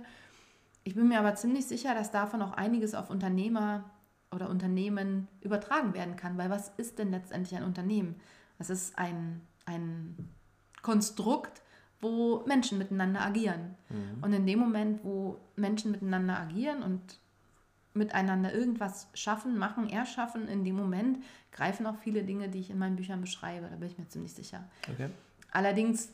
Ich 0.83 0.95
bin 0.95 1.07
mir 1.07 1.19
aber 1.19 1.35
ziemlich 1.35 1.65
sicher, 1.65 1.93
dass 1.93 2.11
davon 2.11 2.41
auch 2.41 2.53
einiges 2.53 2.93
auf 2.93 3.09
Unternehmer 3.09 3.89
oder 4.31 4.49
Unternehmen 4.49 5.27
übertragen 5.41 5.93
werden 5.93 6.15
kann, 6.15 6.37
weil 6.37 6.49
was 6.49 6.69
ist 6.77 6.99
denn 6.99 7.11
letztendlich 7.11 7.57
ein 7.57 7.63
Unternehmen? 7.63 8.15
Es 8.59 8.69
ist 8.69 8.97
ein, 8.97 9.41
ein 9.65 10.17
Konstrukt, 10.81 11.61
wo 12.01 12.43
Menschen 12.45 12.77
miteinander 12.77 13.21
agieren. 13.21 13.75
Mhm. 13.89 14.23
Und 14.23 14.33
in 14.33 14.45
dem 14.45 14.59
Moment, 14.59 15.03
wo 15.03 15.39
Menschen 15.55 15.91
miteinander 15.91 16.39
agieren 16.39 16.83
und 16.83 17.19
miteinander 17.93 18.53
irgendwas 18.53 19.07
schaffen, 19.13 19.57
machen, 19.57 19.89
erschaffen, 19.89 20.47
in 20.47 20.65
dem 20.65 20.75
Moment 20.75 21.23
greifen 21.51 21.85
auch 21.85 21.95
viele 21.97 22.23
Dinge, 22.23 22.49
die 22.49 22.59
ich 22.59 22.71
in 22.71 22.79
meinen 22.79 22.95
Büchern 22.95 23.21
beschreibe. 23.21 23.67
Da 23.69 23.75
bin 23.75 23.87
ich 23.87 23.97
mir 23.97 24.07
ziemlich 24.07 24.33
sicher. 24.33 24.63
Okay. 24.91 25.09
Allerdings 25.51 26.11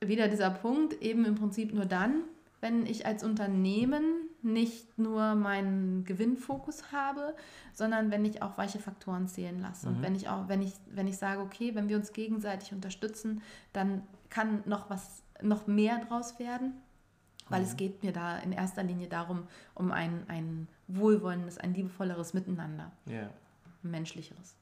wieder 0.00 0.28
dieser 0.28 0.50
Punkt, 0.50 0.94
eben 1.02 1.24
im 1.24 1.34
Prinzip 1.34 1.74
nur 1.74 1.86
dann, 1.86 2.22
wenn 2.60 2.86
ich 2.86 3.06
als 3.06 3.22
Unternehmen 3.22 4.28
nicht 4.42 4.98
nur 4.98 5.34
meinen 5.34 6.04
Gewinnfokus 6.04 6.92
habe, 6.92 7.34
sondern 7.72 8.10
wenn 8.10 8.24
ich 8.24 8.42
auch 8.42 8.56
weiche 8.56 8.78
Faktoren 8.78 9.28
zählen 9.28 9.60
lasse. 9.60 9.88
Mhm. 9.88 9.96
Und 9.96 10.02
wenn 10.02 10.14
ich 10.14 10.28
auch, 10.28 10.48
wenn 10.48 10.62
ich, 10.62 10.72
wenn 10.90 11.06
ich 11.06 11.18
sage, 11.18 11.40
okay, 11.40 11.74
wenn 11.74 11.88
wir 11.88 11.96
uns 11.96 12.12
gegenseitig 12.12 12.72
unterstützen, 12.72 13.42
dann 13.72 14.02
kann 14.30 14.62
noch 14.66 14.88
was, 14.88 15.22
noch 15.42 15.66
mehr 15.66 15.98
draus 15.98 16.38
werden, 16.38 16.74
weil 17.48 17.60
mhm. 17.60 17.66
es 17.66 17.76
geht 17.76 18.02
mir 18.02 18.12
da 18.12 18.38
in 18.38 18.52
erster 18.52 18.82
Linie 18.82 19.08
darum, 19.08 19.46
um 19.74 19.92
ein, 19.92 20.24
ein 20.28 20.68
wohlwollendes, 20.88 21.58
ein 21.58 21.74
liebevolleres 21.74 22.34
Miteinander. 22.34 22.92
Ja. 23.06 23.28
Ein 23.82 23.90
menschlicheres. 23.90 24.56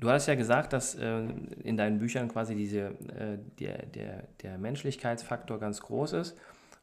Du 0.00 0.08
hast 0.08 0.26
ja 0.26 0.34
gesagt, 0.34 0.72
dass 0.72 0.94
äh, 0.94 1.24
in 1.62 1.76
deinen 1.76 1.98
Büchern 1.98 2.28
quasi 2.28 2.54
diese, 2.54 2.78
äh, 2.80 3.38
der, 3.58 3.84
der, 3.84 4.24
der 4.42 4.56
Menschlichkeitsfaktor 4.56 5.60
ganz 5.60 5.82
groß 5.82 6.14
ist. 6.14 6.38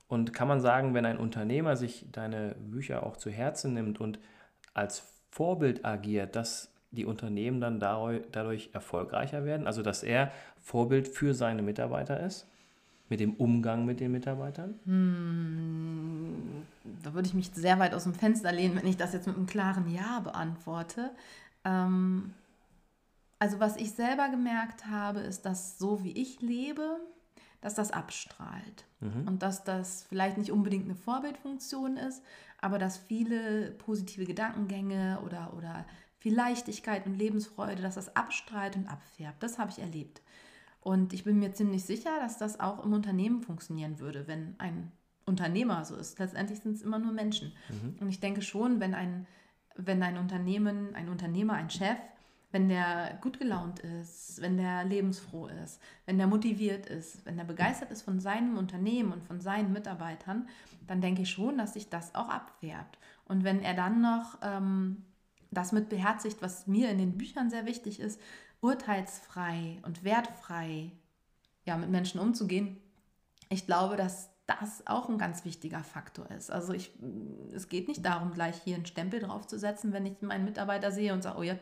Und 0.08 0.34
kann 0.34 0.48
man 0.48 0.62
sagen, 0.62 0.94
wenn 0.94 1.06
ein 1.06 1.18
Unternehmer 1.18 1.76
sich 1.76 2.06
deine 2.12 2.56
Bücher 2.60 3.04
auch 3.04 3.18
zu 3.18 3.32
Herzen 3.32 3.74
nimmt 3.74 4.00
und 4.00 4.20
als 4.76 5.04
Vorbild 5.32 5.84
agiert, 5.84 6.36
dass 6.36 6.72
die 6.92 7.06
Unternehmen 7.06 7.60
dann 7.60 7.80
dadurch 7.80 8.70
erfolgreicher 8.74 9.46
werden? 9.46 9.66
Also 9.66 9.82
dass 9.82 10.04
er 10.04 10.32
Vorbild 10.62 11.08
für 11.08 11.34
seine 11.34 11.64
Mitarbeiter 11.64 12.20
ist? 12.20 12.48
Mit 13.10 13.20
dem 13.20 13.34
Umgang 13.34 13.86
mit 13.86 14.00
den 14.00 14.12
Mitarbeitern? 14.12 14.76
Hm, 14.86 16.36
da 17.04 17.14
würde 17.14 17.28
ich 17.28 17.34
mich 17.34 17.50
sehr 17.54 17.80
weit 17.80 17.96
aus 17.96 18.04
dem 18.04 18.14
Fenster 18.14 18.52
lehnen, 18.52 18.76
wenn 18.76 18.88
ich 18.88 18.98
das 18.98 19.14
jetzt 19.14 19.26
mit 19.26 19.38
einem 19.38 19.48
klaren 19.48 19.90
Ja 19.90 20.20
beantworte. 20.20 21.10
Ähm, 21.66 22.34
also 23.40 23.60
was 23.60 23.78
ich 23.78 23.92
selber 23.92 24.30
gemerkt 24.30 24.88
habe, 24.88 25.20
ist, 25.20 25.46
dass 25.46 25.78
so 25.78 26.04
wie 26.04 26.12
ich 26.12 26.42
lebe, 26.42 27.00
dass 27.62 27.76
das 27.76 27.92
abstrahlt. 27.92 28.86
Mhm. 29.00 29.28
Und 29.28 29.44
dass 29.44 29.64
das 29.64 30.04
vielleicht 30.04 30.38
nicht 30.38 30.52
unbedingt 30.52 30.86
eine 30.86 30.96
Vorbildfunktion 30.96 31.98
ist, 31.98 32.24
aber 32.60 32.80
dass 32.80 32.98
viele 32.98 33.72
positive 33.72 34.26
Gedankengänge 34.26 35.20
oder, 35.26 35.54
oder 35.56 35.86
viel 36.18 36.36
Leichtigkeit 36.36 37.06
und 37.06 37.18
Lebensfreude, 37.18 37.82
dass 37.82 37.96
das 37.96 38.16
abstrahlt 38.16 38.76
und 38.76 38.88
abfärbt. 38.88 39.42
Das 39.44 39.60
habe 39.60 39.72
ich 39.72 39.80
erlebt. 39.80 40.22
Und 40.82 41.14
ich 41.14 41.24
bin 41.24 41.40
mir 41.40 41.54
ziemlich 41.54 41.84
sicher, 41.84 42.20
dass 42.20 42.38
das 42.38 42.60
auch 42.60 42.84
im 42.84 42.94
Unternehmen 42.94 43.42
funktionieren 43.42 44.00
würde, 44.00 44.28
wenn 44.28 44.56
ein 44.58 44.92
Unternehmer 45.26 45.84
so 45.86 45.96
ist. 45.96 46.18
Letztendlich 46.18 46.60
sind 46.60 46.76
es 46.76 46.82
immer 46.82 47.00
nur 47.00 47.12
Menschen. 47.12 47.52
Mhm. 47.70 47.98
Und 48.00 48.10
ich 48.10 48.20
denke 48.20 48.42
schon, 48.42 48.80
wenn 48.80 48.94
ein, 48.94 49.28
wenn 49.76 50.02
ein 50.02 50.18
Unternehmen, 50.18 50.96
ein 50.96 51.10
Unternehmer, 51.10 51.54
ein 51.54 51.70
Chef 51.70 51.98
wenn 52.52 52.70
der 52.70 53.18
gut 53.22 53.40
gelaunt 53.40 53.80
ist, 53.80 54.42
wenn 54.42 54.58
der 54.58 54.86
lebensfroh 54.86 55.48
ist, 55.48 55.82
wenn 56.06 56.18
der 56.18 56.28
motiviert 56.28 56.86
ist, 56.86 57.26
wenn 57.26 57.38
der 57.38 57.44
begeistert 57.44 57.92
ist 57.92 58.04
von 58.04 58.20
seinem 58.20 58.58
Unternehmen 58.58 59.12
und 59.12 59.24
von 59.24 59.42
seinen 59.42 59.74
Mitarbeitern, 59.74 60.48
dann 60.88 61.02
denke 61.02 61.24
ich 61.24 61.30
schon, 61.30 61.58
dass 61.58 61.74
sich 61.74 61.90
das 61.90 62.16
auch 62.16 62.30
abfärbt. 62.30 62.98
Und 63.26 63.44
wenn 63.44 63.62
er 63.62 63.74
dann 63.74 64.02
noch 64.02 64.38
ähm, 64.42 65.04
das 65.52 65.74
mit 65.74 65.90
beherzigt, 65.90 66.42
was 66.42 66.68
mir 66.68 66.90
in 66.90 66.98
den 66.98 67.18
Büchern 67.18 67.50
sehr 67.50 67.66
wichtig 67.66 68.00
ist, 68.00 68.20
urteilsfrei 68.62 69.80
und 69.84 70.04
wertfrei 70.04 70.92
ja, 71.66 71.78
mit 71.78 71.90
Menschen 71.90 72.20
umzugehen, 72.20 72.78
ich 73.50 73.66
glaube, 73.66 73.98
dass 73.98 74.30
das 74.46 74.88
auch 74.88 75.10
ein 75.10 75.18
ganz 75.18 75.44
wichtiger 75.44 75.84
Faktor 75.84 76.32
ist. 76.32 76.50
Also 76.50 76.72
ich, 76.72 76.92
es 77.54 77.68
geht 77.68 77.90
nicht 77.90 78.06
darum, 78.06 78.32
gleich 78.34 78.56
hier 78.64 78.76
einen 78.76 78.86
Stempel 78.86 79.20
draufzusetzen, 79.20 79.92
wenn 79.92 80.06
ich 80.06 80.22
meinen 80.22 80.46
Mitarbeiter 80.46 80.92
sehe 80.92 81.14
und 81.14 81.22
sage, 81.22 81.38
oh 81.38 81.44
ja, 81.44 81.56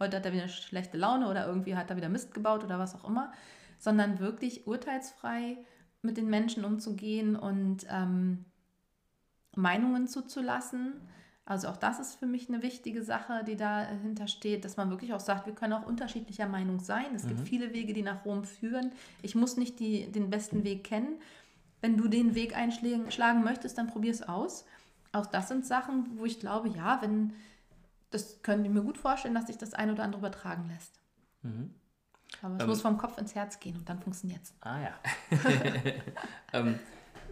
heute 0.00 0.16
hat 0.16 0.26
er 0.26 0.32
wieder 0.32 0.48
schlechte 0.48 0.96
Laune 0.96 1.28
oder 1.28 1.46
irgendwie 1.46 1.76
hat 1.76 1.90
er 1.90 1.96
wieder 1.96 2.08
Mist 2.08 2.34
gebaut 2.34 2.64
oder 2.64 2.78
was 2.78 2.94
auch 2.94 3.08
immer, 3.08 3.32
sondern 3.78 4.18
wirklich 4.18 4.66
urteilsfrei 4.66 5.58
mit 6.02 6.16
den 6.16 6.28
Menschen 6.28 6.64
umzugehen 6.64 7.36
und 7.36 7.86
ähm, 7.90 8.46
Meinungen 9.54 10.08
zuzulassen. 10.08 10.94
Also 11.44 11.68
auch 11.68 11.76
das 11.76 11.98
ist 11.98 12.14
für 12.14 12.26
mich 12.26 12.48
eine 12.48 12.62
wichtige 12.62 13.02
Sache, 13.02 13.42
die 13.44 13.56
dahinter 13.56 14.28
steht, 14.28 14.64
dass 14.64 14.76
man 14.76 14.90
wirklich 14.90 15.12
auch 15.12 15.20
sagt, 15.20 15.46
wir 15.46 15.54
können 15.54 15.72
auch 15.72 15.86
unterschiedlicher 15.86 16.46
Meinung 16.46 16.80
sein. 16.80 17.14
Es 17.14 17.24
mhm. 17.24 17.28
gibt 17.28 17.48
viele 17.48 17.74
Wege, 17.74 17.92
die 17.92 18.02
nach 18.02 18.24
Rom 18.24 18.44
führen. 18.44 18.92
Ich 19.22 19.34
muss 19.34 19.56
nicht 19.56 19.80
die, 19.80 20.10
den 20.12 20.30
besten 20.30 20.64
Weg 20.64 20.84
kennen. 20.84 21.20
Wenn 21.80 21.96
du 21.96 22.08
den 22.08 22.34
Weg 22.34 22.56
einschlagen 22.56 23.42
möchtest, 23.42 23.78
dann 23.78 23.88
probier 23.88 24.12
es 24.12 24.22
aus. 24.22 24.64
Auch 25.12 25.26
das 25.26 25.48
sind 25.48 25.66
Sachen, 25.66 26.18
wo 26.18 26.24
ich 26.24 26.38
glaube, 26.38 26.68
ja, 26.68 27.02
wenn, 27.02 27.32
das 28.10 28.42
können 28.42 28.64
die 28.64 28.70
mir 28.70 28.82
gut 28.82 28.98
vorstellen, 28.98 29.34
dass 29.34 29.46
sich 29.46 29.58
das 29.58 29.74
ein 29.74 29.90
oder 29.90 30.02
andere 30.02 30.20
übertragen 30.20 30.68
lässt. 30.68 31.00
Mhm. 31.42 31.74
Aber 32.42 32.56
es 32.56 32.62
ähm, 32.62 32.68
muss 32.68 32.80
vom 32.80 32.98
Kopf 32.98 33.18
ins 33.18 33.34
Herz 33.34 33.58
gehen 33.58 33.76
und 33.76 33.88
dann 33.88 33.98
funktioniert 34.00 34.42
es. 34.42 34.54
Ah 34.60 34.80
ja. 34.80 34.94
ähm, 36.52 36.78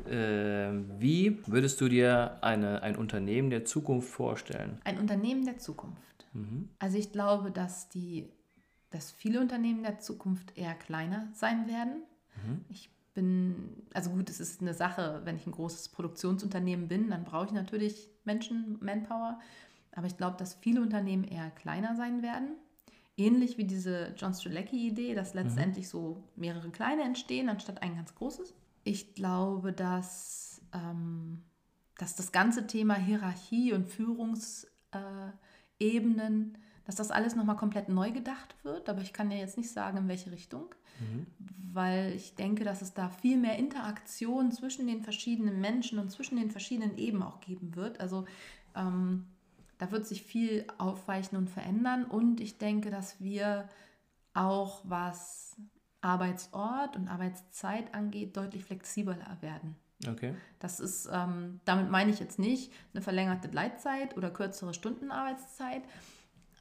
äh, 0.07 1.01
wie 1.01 1.39
würdest 1.47 1.81
du 1.81 1.89
dir 1.89 2.39
eine, 2.43 2.83
ein 2.83 2.97
Unternehmen 2.97 3.51
der 3.51 3.65
Zukunft 3.65 4.09
vorstellen? 4.09 4.81
Ein 4.85 4.99
Unternehmen 4.99 5.45
der 5.45 5.59
Zukunft. 5.59 6.27
Mhm. 6.33 6.69
Also 6.79 6.99
ich 6.99 7.13
glaube, 7.13 7.51
dass 7.51 7.89
die, 7.89 8.29
dass 8.91 9.11
viele 9.11 9.41
Unternehmen 9.41 9.83
der 9.83 9.99
Zukunft 9.99 10.57
eher 10.57 10.75
kleiner 10.75 11.29
sein 11.33 11.69
werden. 11.69 12.03
Mhm. 12.37 12.65
Ich 12.69 12.91
bin, 13.15 13.83
also 13.95 14.11
gut, 14.11 14.31
es 14.31 14.41
ist 14.41 14.61
eine 14.61 14.75
Sache, 14.75 15.23
wenn 15.25 15.37
ich 15.37 15.47
ein 15.47 15.53
großes 15.53 15.89
Produktionsunternehmen 15.89 16.87
bin, 16.87 17.11
dann 17.11 17.25
brauche 17.25 17.47
ich 17.47 17.53
natürlich 17.53 18.09
Menschen, 18.25 18.79
Manpower. 18.81 19.41
Aber 19.99 20.07
ich 20.07 20.17
glaube, 20.17 20.37
dass 20.37 20.55
viele 20.55 20.81
Unternehmen 20.81 21.25
eher 21.25 21.51
kleiner 21.51 21.97
sein 21.97 22.23
werden. 22.23 22.51
Ähnlich 23.17 23.59
wie 23.59 23.65
diese 23.65 24.15
John 24.17 24.33
Strzelecki-Idee, 24.33 25.17
dass 25.17 25.35
mhm. 25.35 25.41
letztendlich 25.41 25.87
mhm. 25.87 25.91
so 25.91 26.23
mehrere 26.37 26.71
kleine 26.71 27.03
entstehen, 27.03 27.49
anstatt 27.49 27.83
ein 27.83 27.97
ganz 27.97 28.15
großes. 28.15 28.55
Ich 28.85 29.17
glaube, 29.17 29.73
dass, 29.73 30.63
ähm, 30.73 31.43
dass 31.99 32.15
das 32.15 32.31
ganze 32.31 32.69
Thema 32.69 32.95
Hierarchie 32.95 33.73
und 33.73 33.89
Führungsebenen, 33.89 36.59
dass 36.85 36.95
das 36.95 37.11
alles 37.11 37.35
nochmal 37.35 37.57
komplett 37.57 37.89
neu 37.89 38.13
gedacht 38.13 38.55
wird. 38.63 38.89
Aber 38.89 39.03
ich 39.03 39.13
kann 39.13 39.33
ja 39.33 39.39
jetzt 39.39 39.57
nicht 39.57 39.73
sagen, 39.73 39.99
in 39.99 40.07
welche 40.07 40.31
Richtung. 40.31 40.73
Mhm. 41.01 41.27
Weil 41.73 42.13
ich 42.13 42.37
denke, 42.37 42.63
dass 42.63 42.83
es 42.83 42.95
da 42.95 43.09
viel 43.09 43.37
mehr 43.37 43.59
Interaktion 43.59 44.53
zwischen 44.53 44.87
den 44.87 45.03
verschiedenen 45.03 45.61
Menschen 45.61 45.99
und 45.99 46.13
zwischen 46.13 46.37
den 46.37 46.53
verschiedenen 46.53 46.97
Ebenen 46.99 47.25
auch 47.25 47.41
geben 47.41 47.75
wird. 47.75 47.99
Also 47.99 48.27
ähm, 48.77 49.27
da 49.79 49.91
wird 49.91 50.07
sich 50.07 50.23
viel 50.23 50.67
aufweichen 50.79 51.39
und 51.39 51.49
verändern. 51.49 52.05
Und 52.05 52.41
ich 52.41 52.59
denke, 52.59 52.91
dass 52.91 53.21
wir 53.21 53.69
auch, 54.35 54.83
was 54.85 55.57
Arbeitsort 56.01 56.97
und 56.97 57.09
Arbeitszeit 57.09 57.95
angeht, 57.95 58.37
deutlich 58.37 58.65
flexibler 58.65 59.39
werden. 59.41 59.77
Okay. 60.07 60.35
Das 60.61 60.79
ist, 60.79 61.09
ähm, 61.13 61.61
damit 61.65 61.91
meine 61.91 62.11
ich 62.11 62.21
jetzt 62.21 62.39
nicht 62.39 62.73
eine 62.93 63.03
verlängerte 63.03 63.49
Gleitzeit 63.49 64.17
oder 64.17 64.31
kürzere 64.31 64.73
Stundenarbeitszeit, 64.73 65.83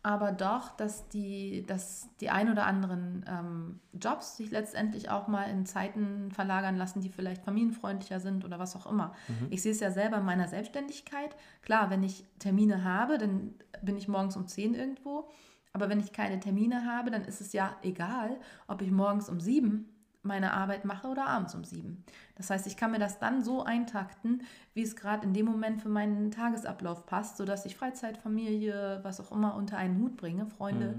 aber 0.07 0.31
doch, 0.31 0.69
dass 0.77 1.09
die, 1.09 1.65
dass 1.67 2.07
die 2.21 2.29
ein 2.29 2.49
oder 2.49 2.65
anderen 2.65 3.25
ähm, 3.27 3.81
Jobs 4.01 4.37
sich 4.37 4.51
letztendlich 4.51 5.09
auch 5.09 5.27
mal 5.27 5.49
in 5.49 5.65
Zeiten 5.65 6.31
verlagern 6.31 6.77
lassen, 6.77 7.01
die 7.01 7.09
vielleicht 7.09 7.43
familienfreundlicher 7.43 8.21
sind 8.21 8.45
oder 8.45 8.57
was 8.57 8.77
auch 8.77 8.89
immer. 8.89 9.13
Mhm. 9.27 9.47
Ich 9.49 9.61
sehe 9.61 9.73
es 9.73 9.81
ja 9.81 9.91
selber 9.91 10.19
in 10.19 10.23
meiner 10.23 10.47
Selbstständigkeit. 10.47 11.35
Klar, 11.61 11.89
wenn 11.89 12.03
ich 12.03 12.23
Termine 12.39 12.85
habe, 12.85 13.17
dann 13.17 13.53
bin 13.81 13.97
ich 13.97 14.07
morgens 14.07 14.37
um 14.37 14.47
10 14.47 14.75
irgendwo. 14.75 15.27
Aber 15.73 15.89
wenn 15.89 15.99
ich 15.99 16.13
keine 16.13 16.39
Termine 16.39 16.85
habe, 16.85 17.11
dann 17.11 17.25
ist 17.25 17.41
es 17.41 17.51
ja 17.51 17.75
egal, 17.81 18.39
ob 18.69 18.81
ich 18.81 18.91
morgens 18.91 19.27
um 19.27 19.41
7 19.41 19.89
meine 20.27 20.53
Arbeit 20.53 20.85
mache 20.85 21.07
oder 21.07 21.27
abends 21.27 21.55
um 21.55 21.63
sieben. 21.63 22.03
Das 22.35 22.49
heißt, 22.49 22.67
ich 22.67 22.77
kann 22.77 22.91
mir 22.91 22.99
das 22.99 23.19
dann 23.19 23.43
so 23.43 23.63
eintakten, 23.63 24.43
wie 24.73 24.83
es 24.83 24.95
gerade 24.95 25.25
in 25.25 25.33
dem 25.33 25.45
Moment 25.45 25.81
für 25.81 25.89
meinen 25.89 26.29
Tagesablauf 26.29 27.05
passt, 27.05 27.37
sodass 27.37 27.65
ich 27.65 27.75
Freizeit, 27.75 28.17
Familie, 28.17 28.99
was 29.03 29.19
auch 29.19 29.31
immer 29.31 29.55
unter 29.55 29.77
einen 29.77 29.99
Hut 29.99 30.17
bringe, 30.17 30.45
Freunde. 30.45 30.95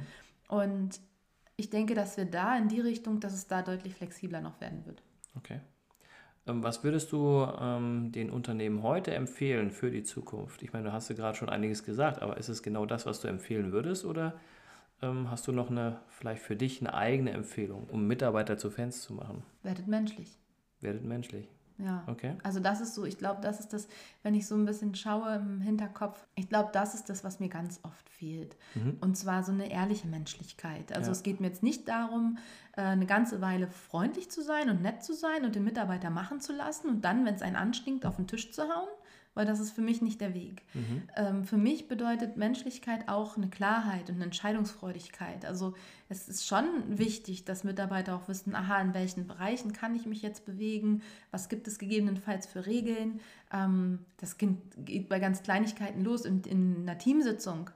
Mhm. 0.51 0.57
Und 0.57 1.01
ich 1.57 1.71
denke, 1.71 1.95
dass 1.95 2.17
wir 2.17 2.25
da 2.25 2.57
in 2.57 2.69
die 2.69 2.81
Richtung, 2.81 3.21
dass 3.21 3.35
es 3.35 3.47
da 3.47 3.63
deutlich 3.63 3.95
flexibler 3.95 4.41
noch 4.41 4.61
werden 4.61 4.85
wird. 4.87 5.03
Okay. 5.37 5.61
Ähm, 6.47 6.63
was 6.63 6.83
würdest 6.83 7.13
du 7.13 7.47
ähm, 7.61 8.11
den 8.13 8.31
Unternehmen 8.31 8.83
heute 8.83 9.13
empfehlen 9.15 9.71
für 9.71 9.91
die 9.91 10.03
Zukunft? 10.03 10.63
Ich 10.63 10.73
meine, 10.73 10.87
du 10.87 10.93
hast 10.93 11.09
ja 11.11 11.15
gerade 11.15 11.37
schon 11.37 11.49
einiges 11.49 11.85
gesagt, 11.85 12.23
aber 12.23 12.37
ist 12.39 12.49
es 12.49 12.63
genau 12.63 12.87
das, 12.87 13.07
was 13.07 13.21
du 13.21 13.29
empfehlen 13.29 13.73
würdest 13.73 14.05
oder 14.05 14.35
hast 15.01 15.47
du 15.47 15.53
noch 15.53 15.71
eine, 15.71 16.01
vielleicht 16.09 16.43
für 16.43 16.57
dich 16.57 16.81
eine 16.81 16.95
eigene 16.95 17.31
Empfehlung, 17.31 17.89
um 17.91 18.07
Mitarbeiter 18.07 18.59
zu 18.59 18.71
Fans 18.71 19.03
zu 19.03 19.15
machen? 19.15 19.43
Werdet 19.63 19.87
menschlich. 19.87 20.39
Werdet 20.81 21.05
menschlich. 21.05 21.49
Ja. 21.79 22.03
Okay. 22.09 22.35
Also 22.43 22.59
das 22.59 22.81
ist 22.81 22.95
so, 22.95 23.05
ich 23.05 23.19
glaube, 23.19 23.41
das 23.41 23.61
ist 23.61 23.73
das, 23.73 23.87
wenn 24.25 24.35
ich 24.35 24.49
so 24.49 24.57
ein 24.57 24.65
bisschen 24.65 24.97
schaue 24.97 25.37
im 25.37 25.61
Hinterkopf, 25.61 26.27
ich 26.35 26.49
glaube, 26.49 26.71
das 26.73 26.95
ist 26.95 27.09
das, 27.09 27.23
was 27.23 27.39
mir 27.39 27.49
ganz 27.49 27.79
oft 27.85 28.09
fehlt. 28.11 28.57
Mhm. 28.75 28.97
Und 29.01 29.17
zwar 29.17 29.45
so 29.45 29.53
eine 29.53 29.71
ehrliche 29.71 30.09
Menschlichkeit. 30.09 30.93
Also 30.93 31.07
ja. 31.07 31.13
es 31.13 31.23
geht 31.23 31.41
mir 31.41 31.47
jetzt 31.47 31.63
nicht 31.63 31.87
darum, 31.87 32.39
äh, 32.77 32.83
eine 32.83 33.07
ganze 33.07 33.41
Weile 33.41 33.69
freundlich 33.69 34.29
zu 34.29 34.43
sein 34.43 34.71
und 34.71 34.83
nett 34.83 35.05
zu 35.05 35.15
sein 35.15 35.45
und 35.45 35.55
den 35.55 35.63
Mitarbeiter 35.63 36.11
machen 36.11 36.41
zu 36.41 36.53
lassen 36.53 36.89
und 36.89 37.05
dann, 37.05 37.25
wenn 37.25 37.37
es 37.37 37.43
einen 37.43 37.57
anstinkt, 37.57 38.05
auf 38.05 38.17
den 38.17 38.27
Tisch 38.27 38.51
zu 38.51 38.63
hauen, 38.63 38.89
weil 39.39 39.47
das 39.47 39.61
ist 39.61 39.71
für 39.71 39.83
mich 39.83 40.03
nicht 40.03 40.21
der 40.21 40.35
Weg. 40.35 40.65
Mhm. 40.75 41.03
Ähm, 41.15 41.45
für 41.45 41.59
mich 41.59 41.87
bedeutet 41.87 42.37
Menschlichkeit 42.37 43.09
auch 43.09 43.37
eine 43.37 43.49
Klarheit 43.49 44.09
und 44.09 44.17
eine 44.17 44.25
Entscheidungsfreudigkeit. 44.25 45.45
Also 45.45 45.75
es 46.09 46.29
ist 46.29 46.45
schon 46.45 46.67
wichtig, 46.89 47.45
dass 47.45 47.63
Mitarbeiter 47.63 48.17
auch 48.17 48.27
wissen, 48.27 48.57
aha, 48.57 48.81
in 48.81 48.95
welchen 48.95 49.29
Bereichen 49.29 49.73
kann 49.73 49.95
ich 49.95 50.07
mich 50.07 50.23
jetzt 50.23 50.45
bewegen, 50.45 51.03
was 51.31 51.49
gibt 51.49 51.69
es 51.69 51.79
gegebenenfalls 51.79 52.49
für 52.49 52.67
Regeln. 52.67 53.21
Ähm, 53.53 54.01
das 54.17 54.39
geht 54.39 55.09
bei 55.09 55.21
ganz 55.21 55.45
Kleinigkeiten 55.45 56.03
los 56.03 56.25
in, 56.25 56.43
in 56.43 56.83
einer 56.83 56.99
Teamsitzung. 56.99 57.71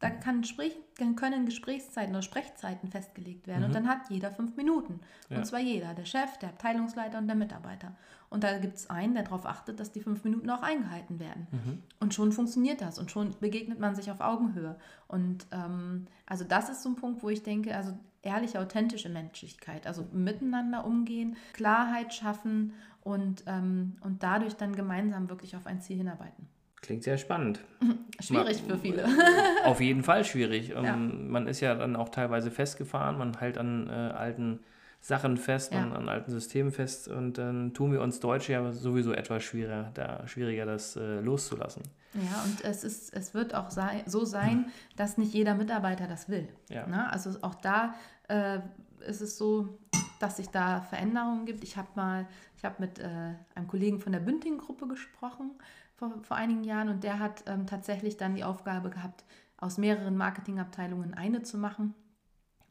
Da 0.00 0.10
kann 0.10 0.44
Sprich, 0.44 0.76
können 1.16 1.44
Gesprächszeiten 1.44 2.14
oder 2.14 2.22
Sprechzeiten 2.22 2.88
festgelegt 2.88 3.48
werden. 3.48 3.60
Mhm. 3.60 3.66
Und 3.66 3.74
dann 3.74 3.88
hat 3.88 4.10
jeder 4.10 4.30
fünf 4.30 4.56
Minuten. 4.56 5.00
Ja. 5.28 5.38
Und 5.38 5.44
zwar 5.44 5.60
jeder, 5.60 5.92
der 5.94 6.04
Chef, 6.04 6.36
der 6.38 6.50
Abteilungsleiter 6.50 7.18
und 7.18 7.26
der 7.26 7.34
Mitarbeiter. 7.34 7.96
Und 8.30 8.44
da 8.44 8.58
gibt 8.58 8.76
es 8.76 8.90
einen, 8.90 9.14
der 9.14 9.24
darauf 9.24 9.46
achtet, 9.46 9.80
dass 9.80 9.90
die 9.90 10.00
fünf 10.00 10.22
Minuten 10.22 10.50
auch 10.50 10.62
eingehalten 10.62 11.18
werden. 11.18 11.48
Mhm. 11.50 11.82
Und 11.98 12.14
schon 12.14 12.30
funktioniert 12.30 12.80
das 12.80 12.98
und 12.98 13.10
schon 13.10 13.34
begegnet 13.40 13.80
man 13.80 13.96
sich 13.96 14.10
auf 14.10 14.20
Augenhöhe. 14.20 14.76
Und 15.08 15.46
ähm, 15.50 16.06
also 16.26 16.44
das 16.44 16.68
ist 16.68 16.82
so 16.82 16.90
ein 16.90 16.96
Punkt, 16.96 17.22
wo 17.22 17.30
ich 17.30 17.42
denke, 17.42 17.74
also 17.74 17.92
ehrliche, 18.22 18.60
authentische 18.60 19.08
Menschlichkeit, 19.08 19.86
also 19.86 20.06
miteinander 20.12 20.84
umgehen, 20.84 21.36
Klarheit 21.54 22.14
schaffen 22.14 22.74
und, 23.02 23.44
ähm, 23.46 23.96
und 24.00 24.22
dadurch 24.22 24.54
dann 24.54 24.76
gemeinsam 24.76 25.28
wirklich 25.30 25.56
auf 25.56 25.66
ein 25.66 25.80
Ziel 25.80 25.96
hinarbeiten. 25.96 26.46
Klingt 26.80 27.02
sehr 27.02 27.18
spannend. 27.18 27.60
Schwierig 28.20 28.60
man, 28.62 28.70
für 28.70 28.78
viele. 28.78 29.04
Auf 29.64 29.80
jeden 29.80 30.02
Fall 30.02 30.24
schwierig. 30.24 30.68
Ja. 30.68 30.82
Ähm, 30.82 31.30
man 31.30 31.46
ist 31.46 31.60
ja 31.60 31.74
dann 31.74 31.96
auch 31.96 32.08
teilweise 32.08 32.50
festgefahren, 32.50 33.18
man 33.18 33.38
hält 33.38 33.58
an 33.58 33.88
äh, 33.88 33.92
alten 33.92 34.60
Sachen 35.00 35.36
fest, 35.36 35.72
ja. 35.72 35.82
an 35.82 36.08
alten 36.08 36.30
Systemen 36.30 36.72
fest 36.72 37.08
und 37.08 37.38
dann 37.38 37.72
tun 37.72 37.92
wir 37.92 38.00
uns 38.00 38.18
Deutsche 38.18 38.52
ja 38.52 38.72
sowieso 38.72 39.12
etwas 39.12 39.44
schwieriger, 39.44 39.90
da, 39.94 40.26
schwieriger 40.26 40.66
das 40.66 40.96
äh, 40.96 41.20
loszulassen. 41.20 41.82
Ja, 42.14 42.42
und 42.44 42.64
es, 42.64 42.84
ist, 42.84 43.14
es 43.14 43.32
wird 43.32 43.54
auch 43.54 43.70
sei, 43.70 44.02
so 44.06 44.24
sein, 44.24 44.66
dass 44.96 45.18
nicht 45.18 45.32
jeder 45.32 45.54
Mitarbeiter 45.54 46.08
das 46.08 46.28
will. 46.28 46.48
Ja. 46.68 46.86
Ne? 46.86 47.10
Also 47.12 47.30
auch 47.42 47.54
da 47.54 47.94
äh, 48.28 48.58
ist 49.06 49.20
es 49.20 49.38
so, 49.38 49.78
dass 50.18 50.38
sich 50.38 50.48
da 50.48 50.80
Veränderungen 50.80 51.46
gibt. 51.46 51.62
Ich 51.62 51.76
habe 51.76 51.88
mal, 51.94 52.26
ich 52.56 52.64
habe 52.64 52.76
mit 52.78 52.98
äh, 52.98 53.34
einem 53.54 53.68
Kollegen 53.68 54.00
von 54.00 54.12
der 54.12 54.20
Bünding-Gruppe 54.20 54.88
gesprochen 54.88 55.52
vor, 55.98 56.14
vor 56.22 56.36
einigen 56.36 56.64
Jahren 56.64 56.88
und 56.88 57.04
der 57.04 57.18
hat 57.18 57.44
ähm, 57.46 57.66
tatsächlich 57.66 58.16
dann 58.16 58.34
die 58.34 58.44
Aufgabe 58.44 58.88
gehabt, 58.88 59.24
aus 59.56 59.76
mehreren 59.76 60.16
Marketingabteilungen 60.16 61.14
eine 61.14 61.42
zu 61.42 61.58
machen. 61.58 61.94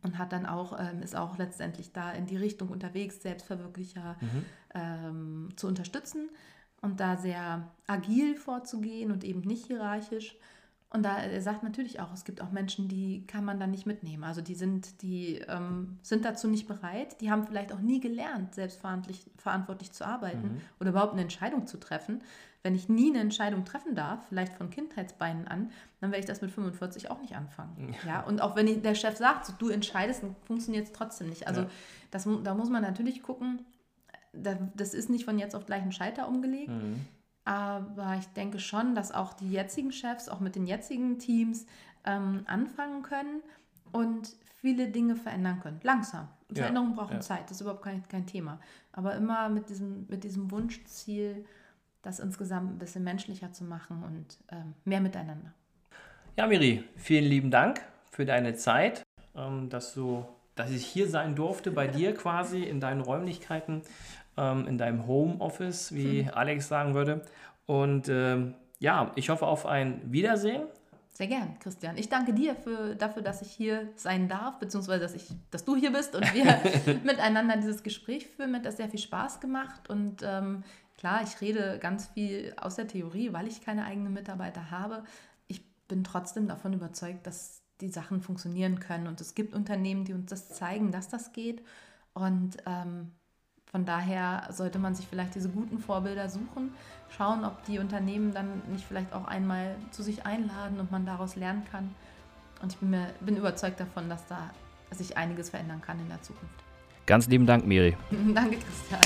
und 0.03 0.17
hat 0.17 0.31
dann 0.31 0.45
auch, 0.45 0.79
ähm, 0.79 1.01
ist 1.01 1.15
auch 1.15 1.37
letztendlich 1.37 1.91
da 1.91 2.11
in 2.11 2.25
die 2.25 2.37
Richtung 2.37 2.69
unterwegs, 2.69 3.21
Selbstverwirklicher 3.21 4.15
mhm. 4.21 4.45
ähm, 4.73 5.49
zu 5.57 5.67
unterstützen 5.67 6.29
und 6.81 6.99
da 6.99 7.17
sehr 7.17 7.69
agil 7.87 8.37
vorzugehen 8.37 9.11
und 9.11 9.23
eben 9.23 9.41
nicht 9.41 9.65
hierarchisch. 9.65 10.37
Und 10.89 11.03
da 11.03 11.17
er 11.17 11.41
sagt 11.41 11.63
natürlich 11.63 11.99
auch, 11.99 12.13
es 12.13 12.23
gibt 12.23 12.41
auch 12.41 12.51
Menschen, 12.51 12.87
die 12.87 13.27
kann 13.27 13.43
man 13.43 13.59
dann 13.59 13.71
nicht 13.71 13.85
mitnehmen. 13.85 14.23
Also 14.23 14.39
die 14.39 14.55
sind, 14.55 15.01
die 15.01 15.35
ähm, 15.47 15.99
sind 16.01 16.23
dazu 16.23 16.47
nicht 16.47 16.65
bereit, 16.65 17.19
die 17.19 17.29
haben 17.29 17.43
vielleicht 17.43 17.73
auch 17.73 17.79
nie 17.79 17.99
gelernt, 17.99 18.55
selbstverantwortlich 18.55 19.29
verantwortlich 19.37 19.91
zu 19.91 20.07
arbeiten 20.07 20.53
mhm. 20.53 20.61
oder 20.79 20.91
überhaupt 20.91 21.11
eine 21.11 21.23
Entscheidung 21.23 21.67
zu 21.67 21.77
treffen. 21.77 22.21
Wenn 22.63 22.73
ich 22.73 22.87
nie 22.87 23.09
eine 23.09 23.19
Entscheidung 23.19 23.65
treffen 23.65 23.95
darf, 23.95 24.27
vielleicht 24.29 24.53
von 24.53 24.69
Kindheitsbeinen 24.69 25.47
an, 25.47 25.71
dann 25.99 26.11
werde 26.11 26.21
ich 26.21 26.25
das 26.25 26.41
mit 26.41 26.51
45 26.51 27.11
auch 27.11 27.21
nicht 27.21 27.35
anfangen. 27.35 27.93
Ja, 28.05 28.09
ja 28.09 28.19
und 28.21 28.41
auch 28.41 28.55
wenn 28.55 28.81
der 28.81 28.95
Chef 28.95 29.17
sagt, 29.17 29.61
du 29.61 29.69
entscheidest, 29.69 30.23
dann 30.23 30.35
funktioniert 30.45 30.85
es 30.85 30.93
trotzdem 30.93 31.27
nicht. 31.27 31.47
Also 31.47 31.61
ja. 31.61 31.69
das, 32.11 32.27
da 32.43 32.53
muss 32.53 32.69
man 32.69 32.81
natürlich 32.81 33.23
gucken, 33.23 33.65
das 34.31 34.93
ist 34.93 35.09
nicht 35.09 35.25
von 35.25 35.37
jetzt 35.37 35.55
auf 35.55 35.65
gleich 35.65 35.81
ein 35.81 35.91
Scheiter 35.91 36.27
umgelegt. 36.27 36.69
Mhm. 36.69 37.05
Aber 37.47 38.17
ich 38.19 38.27
denke 38.33 38.59
schon, 38.59 38.93
dass 38.93 39.13
auch 39.13 39.31
die 39.31 39.49
jetzigen 39.49 39.93
Chefs, 39.93 40.27
auch 40.27 40.41
mit 40.41 40.57
den 40.57 40.67
jetzigen 40.67 41.17
Teams, 41.17 41.65
ähm, 42.03 42.43
anfangen 42.45 43.03
können 43.03 43.41
und 43.93 44.35
viele 44.59 44.89
Dinge 44.89 45.15
verändern 45.15 45.61
können. 45.61 45.79
Langsam. 45.81 46.27
Ja, 46.49 46.63
Veränderungen 46.63 46.95
brauchen 46.95 47.13
ja. 47.13 47.19
Zeit, 47.21 47.43
das 47.45 47.51
ist 47.51 47.61
überhaupt 47.61 47.83
kein, 47.83 48.05
kein 48.09 48.27
Thema. 48.27 48.59
Aber 48.91 49.15
immer 49.15 49.47
mit 49.47 49.69
diesem, 49.69 50.05
mit 50.09 50.25
diesem 50.25 50.51
Wunschziel, 50.51 51.45
das 52.01 52.19
insgesamt 52.19 52.73
ein 52.73 52.79
bisschen 52.79 53.05
menschlicher 53.05 53.53
zu 53.53 53.63
machen 53.63 54.03
und 54.03 54.39
ähm, 54.51 54.73
mehr 54.83 54.99
miteinander. 54.99 55.53
Ja, 56.35 56.47
Miri, 56.47 56.83
vielen 56.97 57.25
lieben 57.25 57.49
Dank 57.49 57.79
für 58.11 58.25
deine 58.25 58.55
Zeit, 58.55 59.03
ähm, 59.35 59.69
dass 59.69 59.93
du, 59.93 60.25
dass 60.59 60.71
ich 60.71 60.85
hier 60.85 61.09
sein 61.09 61.35
durfte 61.35 61.71
bei 61.71 61.87
dir 61.87 62.13
quasi 62.13 62.63
in 62.63 62.79
deinen 62.79 63.01
Räumlichkeiten 63.01 63.83
ähm, 64.37 64.67
in 64.67 64.77
deinem 64.77 65.07
Homeoffice, 65.07 65.93
wie 65.93 66.23
mhm. 66.23 66.29
Alex 66.33 66.67
sagen 66.67 66.93
würde. 66.93 67.21
Und 67.65 68.07
ähm, 68.07 68.53
ja, 68.79 69.11
ich 69.15 69.29
hoffe 69.29 69.45
auf 69.47 69.65
ein 69.65 70.01
Wiedersehen. 70.11 70.63
Sehr 71.11 71.27
gern, 71.27 71.57
Christian. 71.59 71.97
Ich 71.97 72.09
danke 72.09 72.31
dir 72.31 72.55
für, 72.55 72.95
dafür, 72.95 73.23
dass 73.23 73.41
ich 73.41 73.51
hier 73.51 73.89
sein 73.95 74.27
darf, 74.27 74.59
beziehungsweise 74.59 74.99
dass, 74.99 75.15
ich, 75.15 75.25
dass 75.49 75.65
du 75.65 75.75
hier 75.75 75.91
bist 75.91 76.15
und 76.15 76.31
wir 76.33 76.45
miteinander 77.03 77.57
dieses 77.57 77.81
Gespräch 77.81 78.27
führen. 78.27 78.51
Mir 78.51 78.57
hat 78.57 78.67
das 78.67 78.77
sehr 78.77 78.87
viel 78.87 78.99
Spaß 78.99 79.39
gemacht. 79.39 79.89
Und 79.89 80.21
ähm, 80.23 80.63
klar, 80.95 81.23
ich 81.23 81.41
rede 81.41 81.79
ganz 81.79 82.05
viel 82.05 82.53
aus 82.61 82.75
der 82.75 82.87
Theorie, 82.87 83.33
weil 83.33 83.47
ich 83.47 83.61
keine 83.61 83.85
eigenen 83.85 84.13
Mitarbeiter 84.13 84.69
habe. 84.69 85.03
Ich 85.47 85.65
bin 85.87 86.03
trotzdem 86.03 86.47
davon 86.47 86.73
überzeugt, 86.73 87.25
dass 87.25 87.63
die 87.81 87.89
Sachen 87.89 88.21
funktionieren 88.21 88.79
können. 88.79 89.07
Und 89.07 89.21
es 89.21 89.35
gibt 89.35 89.53
Unternehmen, 89.53 90.05
die 90.05 90.13
uns 90.13 90.29
das 90.29 90.49
zeigen, 90.49 90.91
dass 90.91 91.09
das 91.09 91.33
geht. 91.33 91.61
Und 92.13 92.57
ähm, 92.65 93.11
von 93.71 93.85
daher 93.85 94.47
sollte 94.51 94.79
man 94.79 94.95
sich 94.95 95.07
vielleicht 95.07 95.35
diese 95.35 95.49
guten 95.49 95.79
Vorbilder 95.79 96.29
suchen, 96.29 96.73
schauen, 97.15 97.43
ob 97.43 97.63
die 97.65 97.79
Unternehmen 97.79 98.33
dann 98.33 98.61
nicht 98.71 98.85
vielleicht 98.85 99.13
auch 99.13 99.25
einmal 99.25 99.75
zu 99.91 100.03
sich 100.03 100.25
einladen 100.25 100.79
und 100.79 100.91
man 100.91 101.05
daraus 101.05 101.35
lernen 101.35 101.63
kann. 101.69 101.93
Und 102.61 102.73
ich 102.73 102.79
bin, 102.79 102.89
mir, 102.89 103.07
bin 103.19 103.37
überzeugt 103.37 103.79
davon, 103.79 104.09
dass 104.09 104.25
da 104.27 104.49
sich 104.91 105.17
einiges 105.17 105.49
verändern 105.49 105.81
kann 105.81 105.99
in 105.99 106.07
der 106.07 106.21
Zukunft. 106.21 106.63
Ganz 107.05 107.27
lieben 107.27 107.45
Dank, 107.45 107.65
Miri. 107.65 107.95
Danke, 108.33 108.57
Christian. 108.57 109.01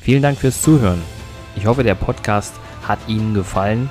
Vielen 0.00 0.22
Dank 0.22 0.38
fürs 0.38 0.60
Zuhören. 0.60 1.00
Ich 1.56 1.66
hoffe, 1.66 1.82
der 1.82 1.94
Podcast 1.94 2.54
hat 2.86 2.98
Ihnen 3.06 3.34
gefallen 3.34 3.90